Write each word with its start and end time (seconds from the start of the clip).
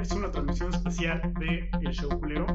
Es 0.00 0.12
una 0.12 0.30
transmisión 0.30 0.72
especial 0.74 1.32
de 1.38 1.70
El 1.80 1.92
Show 1.92 2.08
Culero. 2.20 2.46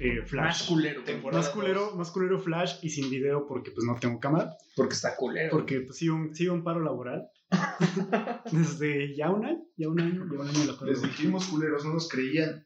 eh, 0.00 0.22
Flash. 0.24 0.44
Más 0.46 0.62
culero. 0.64 1.02
Temporada 1.02 1.42
Más 1.42 1.50
culero, 1.50 1.96
más 1.96 2.10
culero 2.10 2.38
Flash 2.38 2.76
y 2.82 2.90
sin 2.90 3.10
video 3.10 3.46
porque 3.48 3.70
pues 3.72 3.84
no 3.86 3.96
tengo 3.96 4.20
cámara. 4.20 4.56
Porque 4.76 4.94
está 4.94 5.16
culero. 5.16 5.50
Porque 5.50 5.80
pues 5.80 5.96
sigo, 5.98 6.14
un- 6.16 6.34
sigo 6.34 6.54
en 6.54 6.62
paro 6.62 6.80
laboral. 6.80 7.28
Desde 8.52 9.16
ya 9.16 9.30
un 9.30 9.44
año, 9.46 9.58
ya 9.76 9.88
un 9.88 10.00
año, 10.00 10.24
ya 10.30 10.38
un 10.40 10.48
año 10.48 10.58
de 10.60 10.66
la 10.66 10.72
paro 10.74 10.86
Les 10.86 11.02
dijimos 11.02 11.46
culeros, 11.46 11.84
no 11.84 11.94
nos 11.94 12.08
creían. 12.08 12.64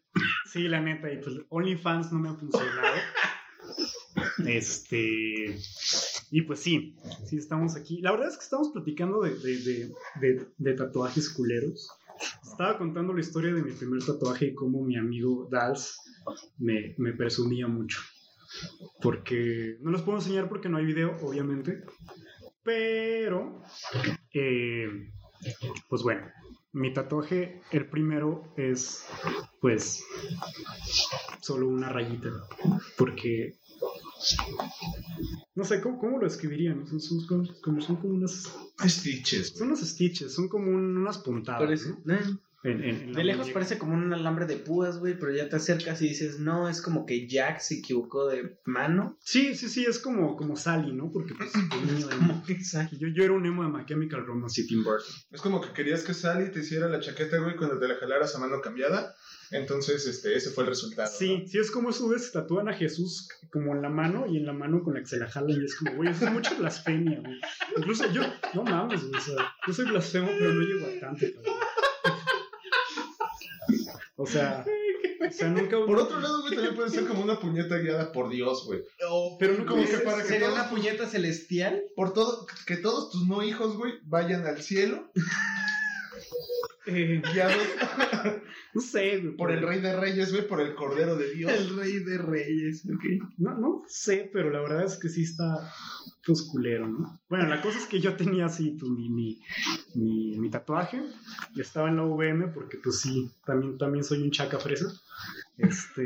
Sí, 0.53 0.63
la 0.69 0.81
neta, 0.81 1.11
y 1.13 1.19
pues 1.19 1.37
OnlyFans 1.49 2.13
no 2.13 2.19
me 2.19 2.29
ha 2.31 2.35
funcionado. 2.35 2.97
Este. 4.47 5.57
Y 6.33 6.43
pues 6.43 6.61
sí, 6.61 6.97
sí 7.27 7.37
estamos 7.37 7.77
aquí. 7.77 8.01
La 8.01 8.11
verdad 8.11 8.29
es 8.29 8.39
que 8.39 8.45
estamos 8.45 8.71
platicando 8.73 9.21
de, 9.21 9.35
de, 9.39 9.93
de, 10.21 10.47
de- 10.57 10.75
tatuajes 10.75 11.29
culeros. 11.29 11.91
Estaba 12.43 12.79
contando 12.79 13.13
la 13.13 13.21
historia 13.21 13.53
de 13.53 13.63
mi 13.63 13.73
primer 13.73 14.03
tatuaje 14.03 14.47
y 14.47 14.55
cómo 14.55 14.83
mi 14.83 14.97
amigo 14.97 15.47
Dals 15.51 16.01
me, 16.59 16.95
me 16.97 17.13
presumía 17.13 17.69
mucho. 17.69 18.01
Porque 19.03 19.77
no 19.83 19.91
los 19.91 20.03
puedo 20.03 20.19
enseñar 20.19 20.49
porque 20.49 20.71
no 20.71 20.79
hay 20.79 20.87
video, 20.87 21.15
obviamente. 21.23 21.85
Pero, 22.63 23.63
eh, 24.33 24.89
pues 25.91 26.03
bueno, 26.03 26.23
mi 26.73 26.95
tatuaje, 26.95 27.61
el 27.73 27.91
primero 27.91 28.55
es, 28.57 29.05
pues, 29.61 30.03
solo 31.41 31.69
una 31.69 31.91
rayita. 31.91 32.31
Porque, 32.97 33.57
no 35.55 35.65
sé, 35.65 35.81
¿cómo, 35.81 35.99
cómo 35.99 36.19
lo 36.19 36.27
escribirían? 36.27 36.87
Son, 36.87 37.01
son 37.01 37.27
como, 37.27 37.49
como- 37.63 37.81
son 37.81 37.97
como 37.97 38.15
unas, 38.15 38.51
Stitches, 38.87 39.51
son 39.57 39.69
unos 39.69 39.81
stitches, 39.81 40.33
son 40.35 40.49
como 40.49 40.71
un- 40.71 40.97
unas 40.97 41.19
puntadas. 41.19 41.63
Parece- 41.63 41.95
¿no? 42.05 42.15
eh, 42.15 42.21
En- 42.65 42.81
en- 42.85 43.13
De 43.13 43.25
lejos 43.25 43.41
muñeca. 43.41 43.55
parece 43.55 43.77
como 43.77 43.95
un 43.95 44.13
alambre 44.13 44.47
de 44.47 44.57
púas, 44.57 44.99
güey, 44.99 45.19
pero 45.19 45.35
ya 45.35 45.49
te 45.49 45.57
acercas 45.57 46.01
y 46.01 46.09
dices, 46.11 46.39
no, 46.39 46.69
es 46.69 46.81
como 46.81 47.05
que 47.07 47.27
Jack 47.27 47.59
se 47.59 47.79
equivocó 47.79 48.29
de 48.29 48.57
mano. 48.67 49.19
Sí, 49.21 49.57
sí, 49.57 49.69
sí, 49.69 49.85
es 49.85 49.99
como, 49.99 50.37
como 50.37 50.55
Sally, 50.57 50.93
¿no? 50.93 51.11
Porque 51.11 51.35
pues, 51.35 51.51
el 51.57 51.87
niño 51.93 52.07
de- 52.07 52.99
yo, 52.99 53.09
yo 53.09 53.25
era 53.25 53.33
un 53.33 53.45
emo 53.47 53.65
de 53.65 53.69
My 53.69 53.85
Chemical 53.85 54.25
Romance 54.25 54.61
y 54.61 54.67
Tim 54.69 54.85
Burton. 54.85 55.13
Es 55.33 55.41
como 55.41 55.61
que 55.61 55.73
querías 55.73 56.05
que 56.05 56.15
Sally 56.15 56.53
te 56.53 56.61
hiciera 56.61 56.89
la 56.89 57.01
chaqueta, 57.01 57.39
güey, 57.39 57.57
cuando 57.57 57.81
te 57.81 57.89
la 57.89 57.97
jalaras 57.97 58.33
a 58.37 58.39
mano 58.39 58.61
cambiada. 58.61 59.13
Entonces, 59.53 60.07
este, 60.07 60.35
ese 60.35 60.51
fue 60.51 60.65
el 60.65 60.71
resultado. 60.71 61.13
Sí, 61.13 61.45
sí, 61.47 61.59
es 61.59 61.71
como 61.71 61.91
güeyes 61.91 62.31
que 62.31 62.39
tatúan 62.39 62.69
a 62.69 62.75
Jesús 62.75 63.29
como 63.51 63.75
en 63.75 63.83
la 63.83 63.91
mano 63.91 64.27
y 64.27 64.39
en 64.39 64.47
la 64.47 64.53
mano 64.53 64.83
con 64.83 64.95
la 64.95 65.01
que 65.01 65.07
se 65.07 65.19
la 65.19 65.29
jalan 65.29 65.61
y 65.61 65.65
es 65.65 65.77
como, 65.77 65.97
güey, 65.97 66.11
eso 66.11 66.25
es 66.25 66.33
mucha 66.33 66.55
blasfemia, 66.55 67.21
güey. 67.21 67.39
Incluso 67.77 68.11
yo, 68.13 68.23
no 68.55 68.65
mames, 68.65 69.03
güey, 69.03 69.15
o 69.15 69.25
sea, 69.25 69.55
yo 69.67 69.73
soy 69.73 69.85
blasfemo, 69.87 70.29
pero 70.39 70.55
no 70.55 70.63
llego 70.63 70.87
a 70.87 71.01
tanto. 71.01 71.27
cabrón. 71.35 71.55
O 74.17 74.27
sea, 74.27 74.65
o 74.65 75.33
sea, 75.33 75.49
nunca... 75.49 75.77
Por 75.85 75.99
otro 75.99 76.21
lado, 76.21 76.43
güey, 76.43 76.55
también 76.55 76.75
puede 76.77 76.91
ser 76.91 77.07
como 77.07 77.23
una 77.23 77.41
puñeta 77.41 77.79
guiada 77.79 78.13
por 78.13 78.31
Dios, 78.31 78.65
güey. 78.67 78.81
pero 79.39 79.59
no 79.59 79.67
como 79.67 79.85
que 79.85 79.99
para 79.99 80.23
que 80.23 80.29
¿Sería 80.29 80.49
todos 80.49 80.61
una 80.61 80.71
puñeta 80.71 81.07
celestial? 81.07 81.83
Por 81.97 82.13
todo, 82.13 82.47
que 82.67 82.77
todos 82.77 83.11
tus 83.11 83.27
no 83.27 83.43
hijos, 83.43 83.77
güey, 83.77 83.95
vayan 84.05 84.47
al 84.47 84.63
cielo, 84.63 85.11
eh, 86.87 87.23
guiados 87.33 87.57
no 88.75 88.81
sé, 88.81 89.19
güey. 89.19 89.37
por 89.37 89.51
el 89.51 89.67
Rey 89.67 89.81
de 89.81 89.99
Reyes, 89.99 90.33
güey, 90.33 90.47
por 90.47 90.61
el 90.61 90.75
Cordero 90.75 91.17
de 91.17 91.33
Dios. 91.33 91.53
El 91.53 91.77
rey 91.77 91.99
de 92.01 92.19
reyes, 92.19 92.85
ok. 92.87 93.05
No, 93.39 93.57
no 93.59 93.83
sé, 93.87 94.31
pero 94.33 94.51
la 94.51 94.61
verdad 94.61 94.85
es 94.85 94.97
que 94.97 95.09
sí 95.09 95.23
está 95.23 95.73
pues 96.25 96.43
culero, 96.43 96.89
¿no? 96.89 97.21
Bueno, 97.29 97.47
la 97.49 97.61
cosa 97.61 97.79
es 97.79 97.87
que 97.87 98.01
yo 98.01 98.17
tenía 98.17 98.47
así 98.47 98.77
pues, 98.79 98.91
mi, 98.91 99.11
mi, 99.11 99.41
mi, 99.95 100.39
mi 100.39 100.51
tatuaje 100.51 101.03
y 101.55 101.61
estaba 101.61 101.89
en 101.89 101.97
la 101.97 102.05
VM 102.05 102.49
porque 102.49 102.79
pues 102.79 103.01
sí, 103.01 103.31
también, 103.45 103.79
también 103.79 104.05
soy 104.05 104.23
un 104.23 104.31
chaca 104.31 104.59
fresa. 104.59 104.87
Este, 105.59 106.05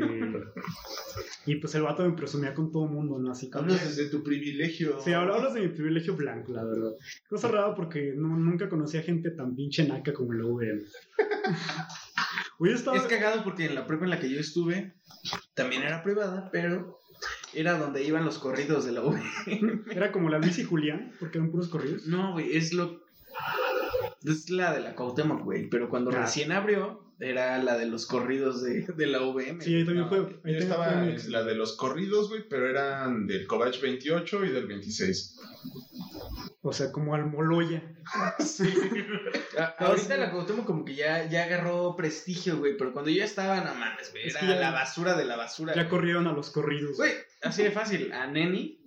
y 1.45 1.55
pues 1.55 1.73
el 1.75 1.81
vato 1.83 2.03
me 2.07 2.15
presumía 2.15 2.53
con 2.53 2.71
todo 2.71 2.85
el 2.85 2.91
mundo, 2.91 3.17
¿no? 3.17 3.31
Así 3.31 3.49
como... 3.49 3.63
Hablas 3.63 3.95
desde 3.95 4.09
tu 4.11 4.21
privilegio. 4.23 4.99
Sí, 5.01 5.13
habla- 5.13 5.35
hablas 5.35 5.53
de 5.53 5.61
mi 5.61 5.69
privilegio 5.69 6.15
blanco, 6.15 6.51
la 6.51 6.63
verdad. 6.65 6.91
Cosa 7.29 7.47
rara 7.47 7.73
porque 7.73 8.13
no, 8.15 8.35
nunca 8.37 8.67
conocí 8.69 8.97
a 8.97 9.03
gente 9.03 9.31
tan 9.31 9.55
pinche 9.55 9.87
naca 9.87 10.13
como 10.13 10.33
en 10.33 10.39
la 10.39 10.45
VM. 10.47 10.81
Hoy 12.59 12.71
estaba... 12.71 12.97
Es 12.97 13.03
cagado 13.03 13.43
porque 13.43 13.65
en 13.65 13.75
la 13.75 13.87
prepa 13.87 14.03
en 14.03 14.09
la 14.11 14.19
que 14.19 14.29
yo 14.29 14.39
estuve 14.39 14.93
también 15.53 15.83
era 15.83 16.03
privada, 16.03 16.49
pero 16.51 16.99
era 17.53 17.77
donde 17.77 18.03
iban 18.03 18.25
los 18.25 18.39
corridos 18.39 18.85
de 18.85 18.91
la 18.91 19.03
UV. 19.03 19.17
Era 19.91 20.11
como 20.11 20.29
la 20.29 20.37
Luis 20.39 20.59
y 20.59 20.63
Julián, 20.63 21.13
porque 21.19 21.37
eran 21.39 21.49
puros 21.51 21.69
corridos. 21.69 22.05
No, 22.05 22.33
güey, 22.33 22.55
es 22.55 22.73
lo. 22.73 23.06
Es 24.25 24.49
la 24.49 24.73
de 24.73 24.81
la 24.81 24.95
Cuauhtémoc, 24.95 25.43
güey. 25.43 25.69
Pero 25.69 25.89
cuando 25.89 26.11
Ah. 26.11 26.21
recién 26.21 26.51
abrió, 26.51 27.03
era 27.19 27.57
la 27.63 27.77
de 27.77 27.85
los 27.87 28.05
corridos 28.05 28.61
de, 28.61 28.81
de 28.95 29.07
la 29.07 29.21
UVM. 29.23 29.61
Sí, 29.61 29.75
ahí 29.75 29.85
también 29.85 30.05
No, 30.05 30.09
fue... 30.09 30.17
yo 30.19 30.25
ahí 30.25 30.33
también 30.33 30.61
estaba 30.63 30.85
fue 30.91 31.17
la 31.29 31.43
de 31.43 31.55
los 31.55 31.75
corridos, 31.75 32.29
güey, 32.29 32.47
pero 32.47 32.69
eran 32.69 33.25
del 33.27 33.47
Covach 33.47 33.79
28 33.81 34.45
y 34.45 34.49
del 34.49 34.67
26. 34.67 35.39
O 36.61 36.73
sea, 36.73 36.91
como 36.91 37.15
Almoloya. 37.15 37.81
A- 38.13 38.35
Ahorita 39.79 40.17
la 40.17 40.31
Cuauhtémoc 40.31 40.65
como 40.65 40.85
que 40.85 40.95
ya, 40.95 41.27
ya 41.29 41.45
agarró 41.45 41.95
prestigio, 41.95 42.57
güey. 42.57 42.77
Pero 42.77 42.93
cuando 42.93 43.09
yo 43.09 43.23
estaba, 43.23 43.61
no 43.61 43.73
mames, 43.73 44.11
güey. 44.11 44.27
Es 44.27 44.31
Era 44.35 44.39
que 44.41 44.47
ya- 44.47 44.59
la 44.59 44.71
basura 44.71 45.15
de 45.15 45.25
la 45.25 45.37
basura. 45.37 45.73
Ya 45.75 45.87
corrieron 45.89 46.27
a 46.27 46.33
los 46.33 46.51
corridos. 46.51 46.97
Güey, 46.97 47.11
así 47.43 47.63
de 47.63 47.71
fácil. 47.71 48.11
A 48.13 48.27
Neni 48.27 48.79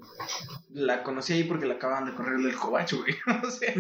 la 0.71 1.03
conocí 1.03 1.33
ahí 1.33 1.45
porque 1.45 1.67
la 1.67 1.75
acababan 1.75 2.05
de 2.07 2.15
correr 2.15 2.39
del 2.41 2.55
cobacho, 2.55 2.99
güey. 2.99 3.15
O 3.47 3.51
sea, 3.51 3.73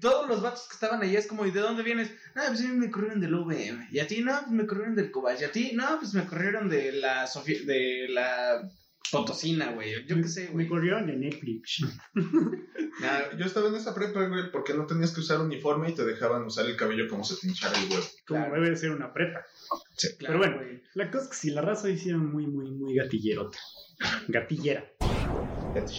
todos 0.00 0.28
los 0.28 0.42
vatos 0.42 0.66
que 0.68 0.74
estaban 0.74 1.02
ahí 1.02 1.14
es 1.16 1.26
como, 1.26 1.46
¿y 1.46 1.50
de 1.50 1.60
dónde 1.60 1.82
vienes? 1.82 2.10
Ah, 2.34 2.44
pues 2.48 2.60
a 2.60 2.68
mí 2.68 2.76
me 2.76 2.90
corrieron 2.90 3.20
del 3.20 3.34
UVM. 3.34 3.88
Y 3.92 3.98
a 4.00 4.06
ti, 4.06 4.22
no, 4.22 4.32
pues 4.40 4.50
me 4.50 4.66
corrieron 4.66 4.94
del 4.96 5.10
cobacho. 5.10 5.42
Y 5.42 5.44
a 5.44 5.52
ti, 5.52 5.70
no, 5.74 5.98
pues 5.98 6.14
me 6.14 6.24
corrieron 6.26 6.68
de 6.68 6.92
la 6.92 7.26
Sofía, 7.26 7.58
de 7.64 8.06
la 8.10 8.68
Potosina, 9.10 9.70
güey. 9.72 10.06
Yo 10.06 10.16
qué 10.16 10.28
sé, 10.28 10.42
Me 10.48 10.50
güey. 10.50 10.68
corrieron 10.68 11.06
de 11.06 11.16
Netflix. 11.16 11.84
Ah, 13.00 13.22
Yo 13.38 13.46
estaba 13.46 13.68
en 13.68 13.76
esa 13.76 13.94
prepa, 13.94 14.26
güey, 14.26 14.50
porque 14.50 14.74
no 14.74 14.84
tenías 14.84 15.12
que 15.12 15.20
usar 15.20 15.40
uniforme 15.40 15.90
y 15.90 15.94
te 15.94 16.04
dejaban 16.04 16.42
usar 16.42 16.66
el 16.66 16.76
cabello 16.76 17.06
como 17.08 17.22
se 17.22 17.36
te 17.36 17.46
hinchara 17.46 17.78
el 17.78 17.88
huevo. 17.88 18.02
Como 18.26 18.40
Claro. 18.40 18.54
debe 18.54 18.70
de 18.70 18.76
ser 18.76 18.90
una 18.90 19.12
prepa. 19.12 19.44
claro, 19.96 20.16
Pero 20.18 20.38
bueno. 20.38 20.56
güey. 20.56 20.82
La 20.94 21.08
cosa 21.08 21.22
es 21.24 21.30
que 21.30 21.36
si 21.36 21.50
la 21.50 21.62
raza 21.62 21.88
hiciera 21.88 22.18
muy, 22.18 22.48
muy, 22.48 22.72
muy 22.72 22.96
gatillerota. 22.96 23.56
Gatillera. 24.28 24.84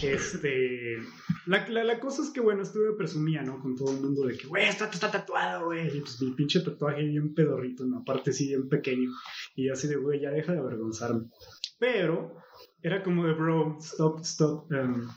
Este. 0.02 0.98
La, 1.46 1.66
la, 1.68 1.84
la 1.84 2.00
cosa 2.00 2.22
es 2.22 2.30
que, 2.30 2.40
bueno, 2.40 2.62
estuve 2.62 2.92
presumía, 2.96 3.42
¿no? 3.42 3.60
Con 3.60 3.76
todo 3.76 3.92
el 3.92 4.00
mundo 4.00 4.26
de 4.26 4.36
que, 4.36 4.46
güey, 4.46 4.68
esto 4.68 4.84
está 4.84 5.10
tatuado, 5.10 5.66
güey. 5.66 5.96
Y 5.96 6.00
pues 6.00 6.20
mi 6.20 6.32
pinche 6.32 6.60
tatuaje 6.60 7.02
bien 7.02 7.34
pedorrito, 7.34 7.84
¿no? 7.86 7.98
Aparte, 7.98 8.32
sí, 8.32 8.48
bien 8.48 8.68
pequeño. 8.68 9.10
Y 9.54 9.70
así 9.70 9.88
de, 9.88 9.96
güey, 9.96 10.20
ya 10.20 10.30
deja 10.30 10.52
de 10.52 10.58
avergonzarme. 10.58 11.28
Pero 11.78 12.36
era 12.82 13.02
como 13.02 13.26
de, 13.26 13.32
bro, 13.32 13.78
stop, 13.80 14.20
stop 14.20 14.70
um, 14.70 15.08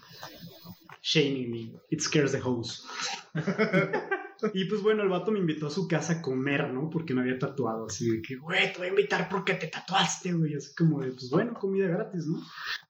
shaming 1.02 1.52
me. 1.52 1.74
It 1.90 2.02
scares 2.02 2.32
the 2.32 2.40
hoes. 2.40 2.86
Y 4.54 4.66
pues 4.66 4.82
bueno, 4.82 5.04
el 5.04 5.10
vato 5.10 5.32
me 5.32 5.40
invitó 5.40 5.68
a 5.68 5.72
su 5.72 5.88
casa 5.88 6.14
a 6.14 6.22
comer, 6.22 6.72
¿no? 6.74 6.90
Porque 6.90 7.14
me 7.14 7.22
había 7.22 7.40
tatuado. 7.40 7.86
Así 7.88 8.10
de 8.10 8.22
que, 8.22 8.36
güey, 8.36 8.72
te 8.72 8.78
voy 8.80 8.88
a 8.88 8.90
invitar 8.92 9.30
porque 9.30 9.54
te 9.56 9.68
tatuaste, 9.68 10.34
güey. 10.34 10.56
Así 10.56 10.74
como 10.76 11.02
de, 11.02 11.12
pues 11.12 11.30
bueno, 11.30 11.54
comida 11.54 11.88
gratis, 11.88 12.26
¿no? 12.28 12.42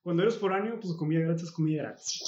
Cuando 0.01 0.23
eres 0.23 0.37
foráneo, 0.37 0.79
pues 0.79 0.93
comida 0.95 1.21
gratis, 1.21 1.51
comida 1.51 1.83
gratis. 1.83 2.23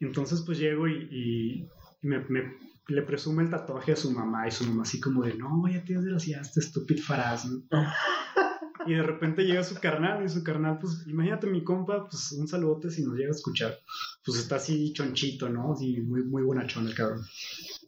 Entonces, 0.00 0.42
pues 0.42 0.58
llego 0.58 0.88
y, 0.88 1.68
me- 2.02 2.60
le 2.88 3.02
presume 3.02 3.44
el 3.44 3.50
tatuaje 3.50 3.92
a 3.92 3.96
su 3.96 4.10
mamá. 4.10 4.46
Y 4.46 4.50
su 4.50 4.64
mamá, 4.64 4.82
así 4.82 5.00
como 5.00 5.22
de, 5.24 5.34
no, 5.34 5.62
ya 5.72 5.84
te 5.84 5.94
desgraciaste, 5.94 6.60
estúpido 6.60 7.02
faraz, 7.02 7.44
¿no? 7.46 7.62
Y 8.84 8.94
de 8.94 9.02
repente 9.04 9.44
llega 9.44 9.62
su 9.62 9.76
carnal, 9.76 10.24
y 10.24 10.28
su 10.28 10.42
carnal, 10.42 10.76
pues 10.80 11.06
imagínate 11.06 11.46
mi 11.46 11.62
compa, 11.62 12.08
pues 12.08 12.32
un 12.32 12.48
saludote 12.48 12.90
si 12.90 13.04
nos 13.04 13.14
llega 13.14 13.28
a 13.28 13.36
escuchar. 13.36 13.78
Pues 14.24 14.38
está 14.40 14.56
así 14.56 14.92
chonchito, 14.92 15.48
¿no? 15.48 15.74
Así 15.74 16.00
muy, 16.00 16.24
muy 16.24 16.42
bonachón 16.42 16.88
el 16.88 16.94
cabrón. 16.96 17.24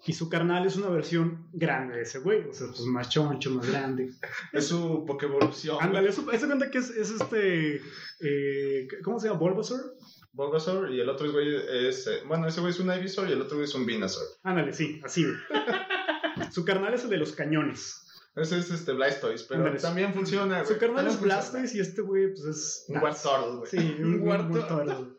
Y 0.06 0.12
su 0.12 0.28
carnal 0.28 0.66
es 0.66 0.76
una 0.76 0.88
versión 0.88 1.48
grande 1.52 1.96
de 1.96 2.02
ese 2.02 2.18
güey, 2.18 2.46
o 2.48 2.52
sea, 2.52 2.66
pues 2.66 2.80
más 2.82 3.08
choncho, 3.08 3.50
más 3.52 3.66
grande. 3.66 4.10
Es 4.52 4.66
su 4.68 5.04
Pokevolución. 5.06 5.78
Ándale, 5.80 6.10
eso, 6.10 6.30
eso 6.30 6.46
cuenta 6.46 6.70
que 6.70 6.78
es, 6.78 6.90
es 6.90 7.10
este. 7.10 7.80
eh, 8.20 8.86
¿Cómo 9.02 9.18
se 9.18 9.28
llama? 9.28 9.38
¿Bulbasaur? 9.40 9.96
Bulbasaur 10.32 10.90
y 10.92 11.00
el 11.00 11.08
otro 11.08 11.30
güey 11.32 11.54
es. 11.88 12.06
eh, 12.06 12.22
bueno, 12.26 12.46
ese 12.46 12.60
güey 12.60 12.72
es 12.72 12.80
un 12.80 12.92
Ivysaur 12.92 13.28
y 13.28 13.32
el 13.32 13.40
otro 13.40 13.56
güey 13.56 13.68
es 13.68 13.74
un 13.74 13.86
Venusaur. 13.86 14.26
Ándale, 14.42 14.72
sí, 14.72 15.00
así. 15.04 15.24
Su 16.50 16.64
carnal 16.64 16.92
es 16.94 17.04
el 17.04 17.10
de 17.10 17.16
los 17.18 17.32
cañones. 17.32 18.00
Ese 18.36 18.58
es 18.58 18.68
este 18.70 18.92
Blastoise, 18.92 19.44
pero 19.44 19.74
también 19.76 20.12
funciona. 20.12 20.62
Su 20.64 20.70
güey. 20.70 20.80
carnal 20.80 20.96
También 20.96 21.16
es. 21.16 21.22
Blastoise 21.22 21.74
y 21.76 21.80
este 21.80 22.02
güey, 22.02 22.28
pues 22.32 22.44
es. 22.44 22.84
Un 22.88 22.98
Wartortle, 22.98 23.56
güey. 23.58 23.70
Sí, 23.70 23.96
un. 24.02 24.20
Wartortle. 24.20 25.14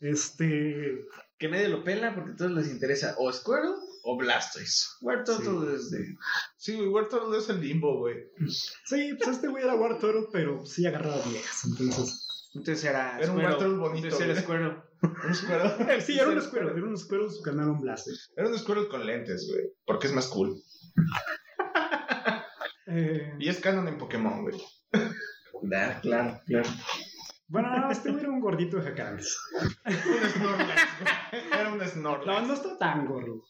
Este. 0.00 1.06
Que 1.38 1.48
nadie 1.48 1.68
lo 1.68 1.82
pela 1.82 2.14
porque 2.14 2.32
a 2.32 2.36
todos 2.36 2.50
les 2.50 2.68
interesa 2.70 3.14
o 3.18 3.32
Squirtle 3.32 3.76
o 4.10 4.16
Blastoise. 4.16 4.96
Wartortle 5.02 5.74
es 5.74 5.90
de... 5.90 6.16
Sí, 6.56 6.76
güey, 6.76 6.88
Wartortle 6.88 7.36
es 7.36 7.48
el 7.50 7.60
limbo, 7.60 7.98
güey. 7.98 8.16
Sí, 8.86 9.12
pues 9.18 9.36
este 9.36 9.48
güey 9.48 9.64
era 9.64 9.74
Wartortle, 9.74 10.28
pero 10.32 10.64
sí 10.64 10.86
agarraba 10.86 11.20
viejas, 11.28 11.64
entonces. 11.66 12.50
Entonces 12.54 12.84
era 12.84 13.18
Era 13.18 13.30
un 13.30 13.38
Squirtle. 13.38 13.44
Wartortle 13.44 13.76
bonito, 13.76 14.06
Entonces 14.06 14.28
era. 14.30 14.40
Squirtle. 14.40 14.82
Un 15.28 15.34
Squirtle. 15.34 16.00
Sí, 16.06 16.18
era 16.18 16.28
un 16.30 16.38
escuero, 16.38 16.70
era 16.74 16.86
un 16.86 16.94
escuero, 16.94 17.30
su 17.30 17.42
canal 17.42 17.68
un. 17.68 17.86
Era 18.34 18.48
un 18.48 18.58
Squirtle 18.58 18.88
con 18.88 19.04
lentes, 19.04 19.46
güey. 19.52 19.66
Porque 19.84 20.06
es 20.06 20.12
más 20.14 20.26
cool. 20.28 20.56
Eh, 22.90 23.34
Y 23.38 23.50
es 23.50 23.60
canon 23.60 23.86
en 23.86 23.98
Pokémon, 23.98 24.40
güey. 24.40 24.58
Ah, 24.94 25.98
claro, 26.00 26.40
claro. 26.46 26.70
Bueno, 27.48 27.68
no, 27.80 27.90
este 27.90 28.10
güey 28.10 28.22
era 28.22 28.30
un 28.30 28.40
gordito 28.40 28.76
de 28.76 28.82
jacarantes. 28.84 29.38
Un 29.86 30.30
Snorlax, 30.30 30.82
güey. 31.00 31.42
Era 31.60 31.68
un 31.72 31.78
No, 31.78 31.84
Snorlax. 31.86 32.46
no 32.46 32.54
está 32.54 32.78
tan 32.78 33.06
gordo. 33.06 33.42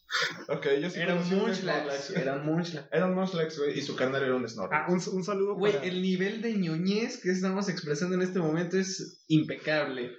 Ok, 0.47 0.67
yo 0.81 0.89
sí 0.89 0.99
Era 0.99 1.13
un 1.13 1.19
conocí 1.19 1.33
un 1.35 1.39
Munchlax. 1.41 1.59
Snorlax. 1.83 2.09
Era 2.11 2.33
un 2.35 2.45
Munchlax. 2.45 2.87
Era 2.91 3.05
un 3.05 3.15
Munchlax, 3.15 3.57
güey. 3.59 3.77
Y 3.77 3.81
su 3.81 3.95
carnal 3.95 4.23
era 4.23 4.35
un 4.35 4.45
Ah, 4.45 4.47
Snorlax. 4.47 5.07
un, 5.07 5.15
un 5.17 5.23
saludo 5.23 5.55
Güey, 5.55 5.73
para, 5.73 5.85
el 5.85 6.01
nivel 6.01 6.41
de 6.41 6.53
ñoñez 6.57 7.21
que 7.21 7.29
estamos 7.31 7.69
expresando 7.69 8.15
en 8.15 8.21
este 8.21 8.39
momento 8.39 8.77
es 8.77 9.23
impecable. 9.27 10.15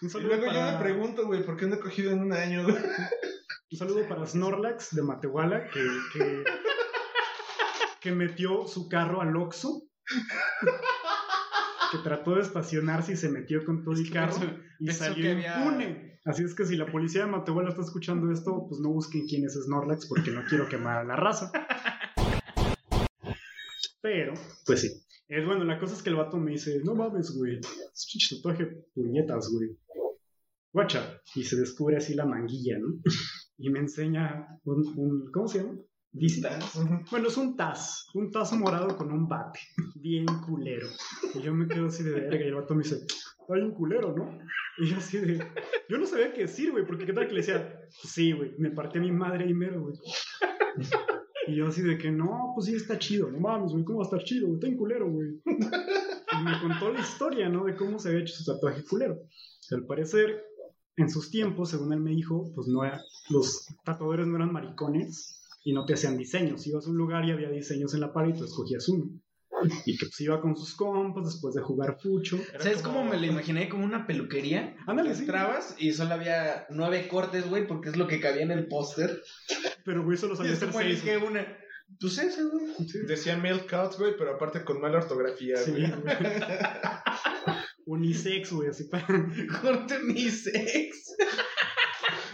un 0.00 0.08
Y 0.08 0.10
saludo 0.10 0.28
luego 0.36 0.52
yo 0.52 0.62
me 0.62 0.78
pregunto, 0.78 1.26
güey, 1.26 1.44
¿por 1.44 1.56
qué 1.56 1.66
no 1.66 1.76
he 1.76 1.80
cogido 1.80 2.12
en 2.12 2.20
un 2.20 2.32
año, 2.32 2.64
güey? 2.64 2.76
un 3.72 3.78
saludo 3.78 4.06
para 4.08 4.26
Snorlax 4.26 4.94
de 4.94 5.02
Matehuala 5.02 5.68
que, 5.70 5.80
que, 6.12 6.44
que 8.00 8.12
metió 8.12 8.66
su 8.66 8.88
carro 8.88 9.20
al 9.20 9.36
Oxxo. 9.36 9.82
Que 11.92 11.98
trató 11.98 12.34
de 12.36 12.40
estacionarse 12.42 13.12
y 13.12 13.16
se 13.16 13.28
metió 13.28 13.64
con 13.64 13.84
todo 13.84 13.94
el 13.94 14.10
carro 14.10 14.36
y 14.80 14.86
pensó 14.86 15.04
salió 15.04 15.30
había- 15.32 15.62
impune. 15.64 16.18
Así 16.24 16.42
es 16.44 16.54
que 16.54 16.64
si 16.64 16.76
la 16.76 16.86
policía 16.90 17.24
de 17.24 17.30
Matehuala 17.32 17.70
está 17.70 17.82
escuchando 17.82 18.30
esto, 18.32 18.66
pues 18.68 18.80
no 18.80 18.90
busquen 18.90 19.26
quién 19.26 19.44
es 19.44 19.54
Snorlax 19.54 20.06
porque 20.06 20.30
no 20.30 20.42
quiero 20.48 20.68
quemar 20.68 20.98
a 20.98 21.04
la 21.04 21.16
raza. 21.16 21.50
Pero, 24.00 24.34
pues 24.66 24.80
sí. 24.80 24.88
Es 25.28 25.46
bueno, 25.46 25.64
la 25.64 25.78
cosa 25.78 25.94
es 25.94 26.02
que 26.02 26.10
el 26.10 26.16
vato 26.16 26.36
me 26.36 26.52
dice, 26.52 26.80
no 26.84 26.94
mames, 26.94 27.30
güey, 27.36 27.58
es 27.58 28.28
tatuaje 28.30 28.66
puñetas, 28.94 29.48
güey. 29.52 29.70
Guacha. 30.72 31.20
Y 31.34 31.44
se 31.44 31.56
descubre 31.56 31.96
así 31.96 32.14
la 32.14 32.26
manguilla, 32.26 32.78
¿no? 32.78 33.00
Y 33.58 33.70
me 33.70 33.78
enseña 33.80 34.46
un, 34.64 34.86
un 34.96 35.30
¿cómo 35.32 35.46
se 35.48 35.58
llama? 35.58 35.78
Ujú. 36.74 37.04
Bueno, 37.10 37.28
es 37.28 37.36
un 37.36 37.56
taz, 37.56 38.06
un 38.14 38.30
tazo 38.30 38.56
morado 38.56 38.96
con 38.96 39.10
un 39.10 39.26
bate, 39.26 39.60
bien 39.94 40.26
culero. 40.46 40.86
Y 41.34 41.40
yo 41.40 41.54
me 41.54 41.66
quedo 41.66 41.86
así 41.86 42.02
de 42.02 42.12
verga 42.12 42.44
y 42.44 42.48
el 42.48 42.54
vato 42.54 42.74
me 42.74 42.82
dice, 42.82 43.06
hay 43.48 43.62
un 43.62 43.72
culero, 43.72 44.14
¿no? 44.14 44.38
Y 44.78 44.88
yo 44.88 44.96
así 44.98 45.18
de, 45.18 45.38
yo 45.88 45.98
no 45.98 46.06
sabía 46.06 46.32
qué 46.32 46.42
decir, 46.42 46.70
güey, 46.70 46.86
porque 46.86 47.06
qué 47.06 47.12
tal 47.12 47.26
que 47.26 47.34
le 47.34 47.40
decía, 47.40 47.80
sí, 47.90 48.32
güey, 48.32 48.54
me 48.58 48.70
partí 48.70 48.98
a 48.98 49.02
mi 49.02 49.12
madre 49.12 49.44
ahí 49.44 49.54
mero, 49.54 49.82
güey. 49.82 49.94
Y 51.48 51.56
yo 51.56 51.66
así 51.66 51.82
de 51.82 51.98
que, 51.98 52.10
no, 52.10 52.52
pues 52.54 52.66
sí 52.66 52.76
está 52.76 52.98
chido, 52.98 53.30
no 53.30 53.40
mames, 53.40 53.72
güey, 53.72 53.84
¿cómo 53.84 53.98
va 53.98 54.04
a 54.04 54.08
estar 54.08 54.22
chido? 54.22 54.46
güey? 54.46 54.56
Está 54.56 54.68
en 54.68 54.76
culero, 54.76 55.10
güey. 55.10 55.40
Y 55.46 56.44
me 56.44 56.60
contó 56.60 56.92
la 56.92 57.00
historia, 57.00 57.48
¿no? 57.48 57.64
De 57.64 57.74
cómo 57.74 57.98
se 57.98 58.08
había 58.08 58.20
hecho 58.20 58.34
su 58.34 58.44
tatuaje 58.52 58.84
culero. 58.84 59.18
Al 59.70 59.86
parecer, 59.86 60.44
en 60.96 61.08
sus 61.08 61.30
tiempos, 61.30 61.70
según 61.70 61.92
él 61.92 62.00
me 62.00 62.10
dijo, 62.10 62.52
pues 62.54 62.68
no 62.68 62.84
era, 62.84 63.00
los 63.30 63.66
tatuadores 63.84 64.26
no 64.26 64.36
eran 64.36 64.52
maricones 64.52 65.41
y 65.64 65.72
no 65.72 65.84
te 65.84 65.94
hacían 65.94 66.16
diseños. 66.18 66.66
Ibas 66.66 66.86
a 66.86 66.90
un 66.90 66.96
lugar 66.96 67.24
y 67.24 67.30
había 67.32 67.50
diseños 67.50 67.94
en 67.94 68.00
la 68.00 68.12
pared 68.12 68.34
y 68.34 68.38
tú 68.38 68.44
escogías 68.44 68.88
uno. 68.88 69.06
Y 69.86 69.96
que 69.96 70.06
pues 70.06 70.20
iba 70.22 70.40
con 70.40 70.56
sus 70.56 70.74
compas 70.74 71.24
después 71.24 71.54
de 71.54 71.62
jugar 71.62 71.96
fucho. 72.02 72.36
Era 72.52 72.64
¿Sabes 72.64 72.82
como- 72.82 72.98
cómo 72.98 73.10
me 73.10 73.16
lo 73.20 73.26
imaginé? 73.26 73.68
Como 73.68 73.84
una 73.84 74.06
peluquería. 74.08 74.76
Ándale, 74.88 75.14
sí. 75.14 75.20
Entrabas 75.20 75.76
y 75.78 75.92
solo 75.92 76.14
había 76.14 76.66
nueve 76.70 77.06
cortes, 77.06 77.48
güey, 77.48 77.66
porque 77.68 77.90
es 77.90 77.96
lo 77.96 78.08
que 78.08 78.18
cabía 78.18 78.42
en 78.42 78.50
el 78.50 78.66
póster. 78.66 79.22
Pero 79.84 80.02
güey, 80.04 80.16
solo 80.18 80.34
sabía 80.34 80.52
hacer 80.54 80.72
seis. 80.72 80.84
elige 81.04 81.16
una. 81.18 81.46
Pues 82.00 82.18
esa, 82.18 82.42
güey. 82.42 82.88
Sí, 82.88 82.98
Decía 83.06 83.36
male 83.36 83.60
cuts, 83.66 83.98
güey, 83.98 84.14
pero 84.18 84.34
aparte 84.34 84.64
con 84.64 84.80
mala 84.80 84.98
ortografía, 84.98 85.56
Sí, 85.58 85.70
güey. 85.72 85.90
güey. 85.90 86.16
Unisex, 87.86 88.52
güey, 88.52 88.68
así 88.70 88.84
para. 88.84 89.06
Corte 89.60 89.98
mi 90.00 90.28
sex. 90.30 91.14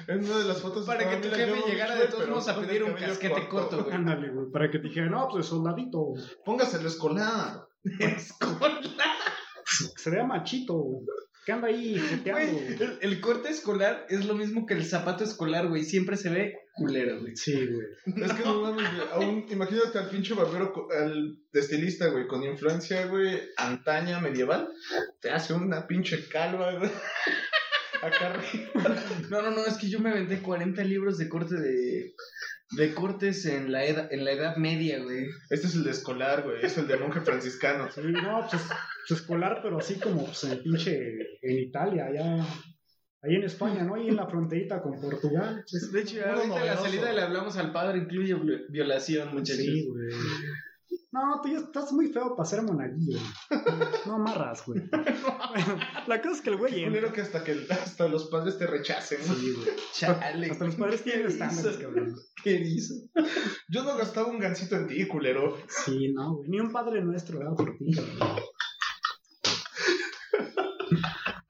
En 0.08 0.24
una 0.24 0.38
de 0.38 0.44
las 0.44 0.62
fotos 0.62 0.86
Para 0.86 1.08
que 1.08 1.28
tu 1.28 1.34
jefe 1.34 1.60
llegara 1.68 1.94
de 1.94 2.06
todos 2.06 2.28
modos 2.28 2.48
a 2.48 2.58
pedir 2.58 2.82
un 2.82 2.94
casquete 2.94 3.46
corto, 3.46 3.84
güey. 3.84 3.94
Ándale, 3.94 4.30
güey, 4.30 4.50
para 4.50 4.70
que 4.70 4.78
te 4.78 4.88
dijeran, 4.88 5.10
no, 5.10 5.28
pues 5.30 5.44
es 5.44 5.50
soldadito. 5.50 6.14
Póngaselo 6.44 6.88
escolar. 6.88 7.66
Escolar. 8.00 8.80
Se 9.96 10.10
vea 10.10 10.24
machito. 10.24 10.74
güey. 10.74 11.06
¿Qué 11.44 11.52
anda 11.52 11.68
ahí? 11.68 11.98
Güey, 12.24 12.74
el, 12.80 12.98
el 13.00 13.20
corte 13.20 13.50
escolar 13.50 14.06
es 14.08 14.24
lo 14.26 14.34
mismo 14.34 14.66
que 14.66 14.74
el 14.74 14.84
zapato 14.84 15.24
escolar, 15.24 15.68
güey. 15.68 15.82
Siempre 15.84 16.16
se 16.16 16.30
ve 16.30 16.54
culero, 16.74 17.20
güey. 17.20 17.36
Sí, 17.36 17.66
güey. 17.66 17.86
Es 18.24 18.32
que 18.32 18.44
no 18.44 18.60
mames, 18.62 18.94
güey. 18.94 19.08
Aún, 19.12 19.46
imagínate 19.50 19.98
al 19.98 20.10
pinche 20.10 20.34
barbero, 20.34 20.88
al 20.90 21.38
estilista, 21.52 22.08
güey, 22.08 22.26
con 22.26 22.42
influencia, 22.44 23.06
güey, 23.06 23.40
antaña, 23.56 24.20
medieval. 24.20 24.68
Te 25.20 25.30
hace 25.30 25.52
una 25.54 25.86
pinche 25.86 26.28
calva, 26.28 26.72
güey. 26.78 26.90
Acá 28.02 28.34
arriba. 28.34 29.06
No, 29.30 29.42
no, 29.42 29.50
no, 29.50 29.66
es 29.66 29.74
que 29.74 29.88
yo 29.88 30.00
me 30.00 30.12
vendé 30.12 30.40
40 30.40 30.82
libros 30.84 31.18
de 31.18 31.28
corte 31.28 31.54
de. 31.56 32.14
De 32.76 32.92
cortes 32.92 33.46
en 33.46 33.72
la, 33.72 33.86
edad, 33.86 34.12
en 34.12 34.26
la 34.26 34.32
edad 34.32 34.56
media, 34.56 35.02
güey. 35.02 35.24
Este 35.48 35.68
es 35.68 35.74
el 35.74 35.84
de 35.84 35.90
escolar, 35.90 36.42
güey. 36.44 36.58
Es 36.62 36.76
el 36.76 36.86
de 36.86 36.98
monje 36.98 37.22
franciscano. 37.22 37.90
Sí, 37.90 38.02
no, 38.02 38.40
pues 38.48 38.60
es, 38.62 38.68
pues 39.08 39.20
escolar, 39.22 39.60
pero 39.62 39.78
así 39.78 39.94
como 39.98 40.26
pues, 40.26 40.44
en 40.44 40.50
el 40.52 40.62
pinche. 40.62 40.98
En 41.40 41.58
Italia, 41.60 42.06
allá. 42.06 42.46
Ahí 43.22 43.36
en 43.36 43.44
España, 43.44 43.82
¿no? 43.84 43.94
Ahí 43.94 44.08
en 44.08 44.16
la 44.16 44.28
fronterita 44.28 44.82
con 44.82 45.00
Portugal. 45.00 45.64
pues, 45.70 45.90
De 45.90 46.00
hecho, 46.02 46.18
ahorita 46.24 46.60
en 46.60 46.66
la 46.66 46.76
salida 46.76 47.12
le 47.12 47.22
hablamos 47.22 47.56
al 47.56 47.72
padre, 47.72 47.98
incluye 48.00 48.34
vi- 48.34 48.66
violación, 48.68 49.32
muchachos. 49.32 49.64
Sí, 49.64 49.88
güey. 49.88 50.08
No, 51.10 51.40
tú 51.42 51.48
ya 51.48 51.58
estás 51.58 51.90
muy 51.92 52.08
feo 52.08 52.36
para 52.36 52.48
ser 52.48 52.62
monaguillo. 52.62 53.18
No 54.06 54.16
amarras, 54.16 54.64
güey. 54.66 54.82
Bueno, 55.48 55.78
la 56.06 56.20
cosa 56.20 56.34
es 56.34 56.40
que 56.42 56.50
el 56.50 56.56
güey 56.56 56.84
culero 56.84 57.10
que 57.12 57.22
hasta 57.22 57.42
que 57.42 57.66
hasta 57.70 58.06
los 58.08 58.26
padres 58.26 58.58
te 58.58 58.66
rechacen. 58.66 59.18
güey. 59.26 59.38
Sí, 59.38 59.52
güey. 59.52 59.68
Chale. 59.94 60.50
Hasta 60.50 60.64
los 60.66 60.74
padres 60.76 61.02
tienen 61.02 61.26
¿Qué 61.26 61.32
estándares, 61.32 61.78
cabrón. 61.78 62.14
¿Qué 62.44 62.52
hizo? 62.52 62.94
Yo 63.68 63.82
no 63.84 63.96
gastaba 63.96 64.28
un 64.28 64.38
gancito 64.38 64.76
en 64.76 64.86
ti, 64.88 65.08
culero. 65.08 65.56
Sí, 65.68 66.12
no, 66.12 66.36
güey. 66.36 66.50
Ni 66.50 66.60
un 66.60 66.70
padre 66.70 67.00
nuestro 67.02 67.38
dado 67.38 67.56
por 67.56 67.76
ti, 67.78 67.92
cabrón. 67.94 68.42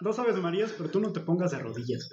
Dos 0.01 0.19
aves 0.21 0.37
marías, 0.37 0.73
pero 0.79 0.91
tú 0.91 1.01
no 1.01 1.13
te 1.13 1.21
pongas 1.21 1.51
de 1.51 1.59
rodillas. 1.59 2.09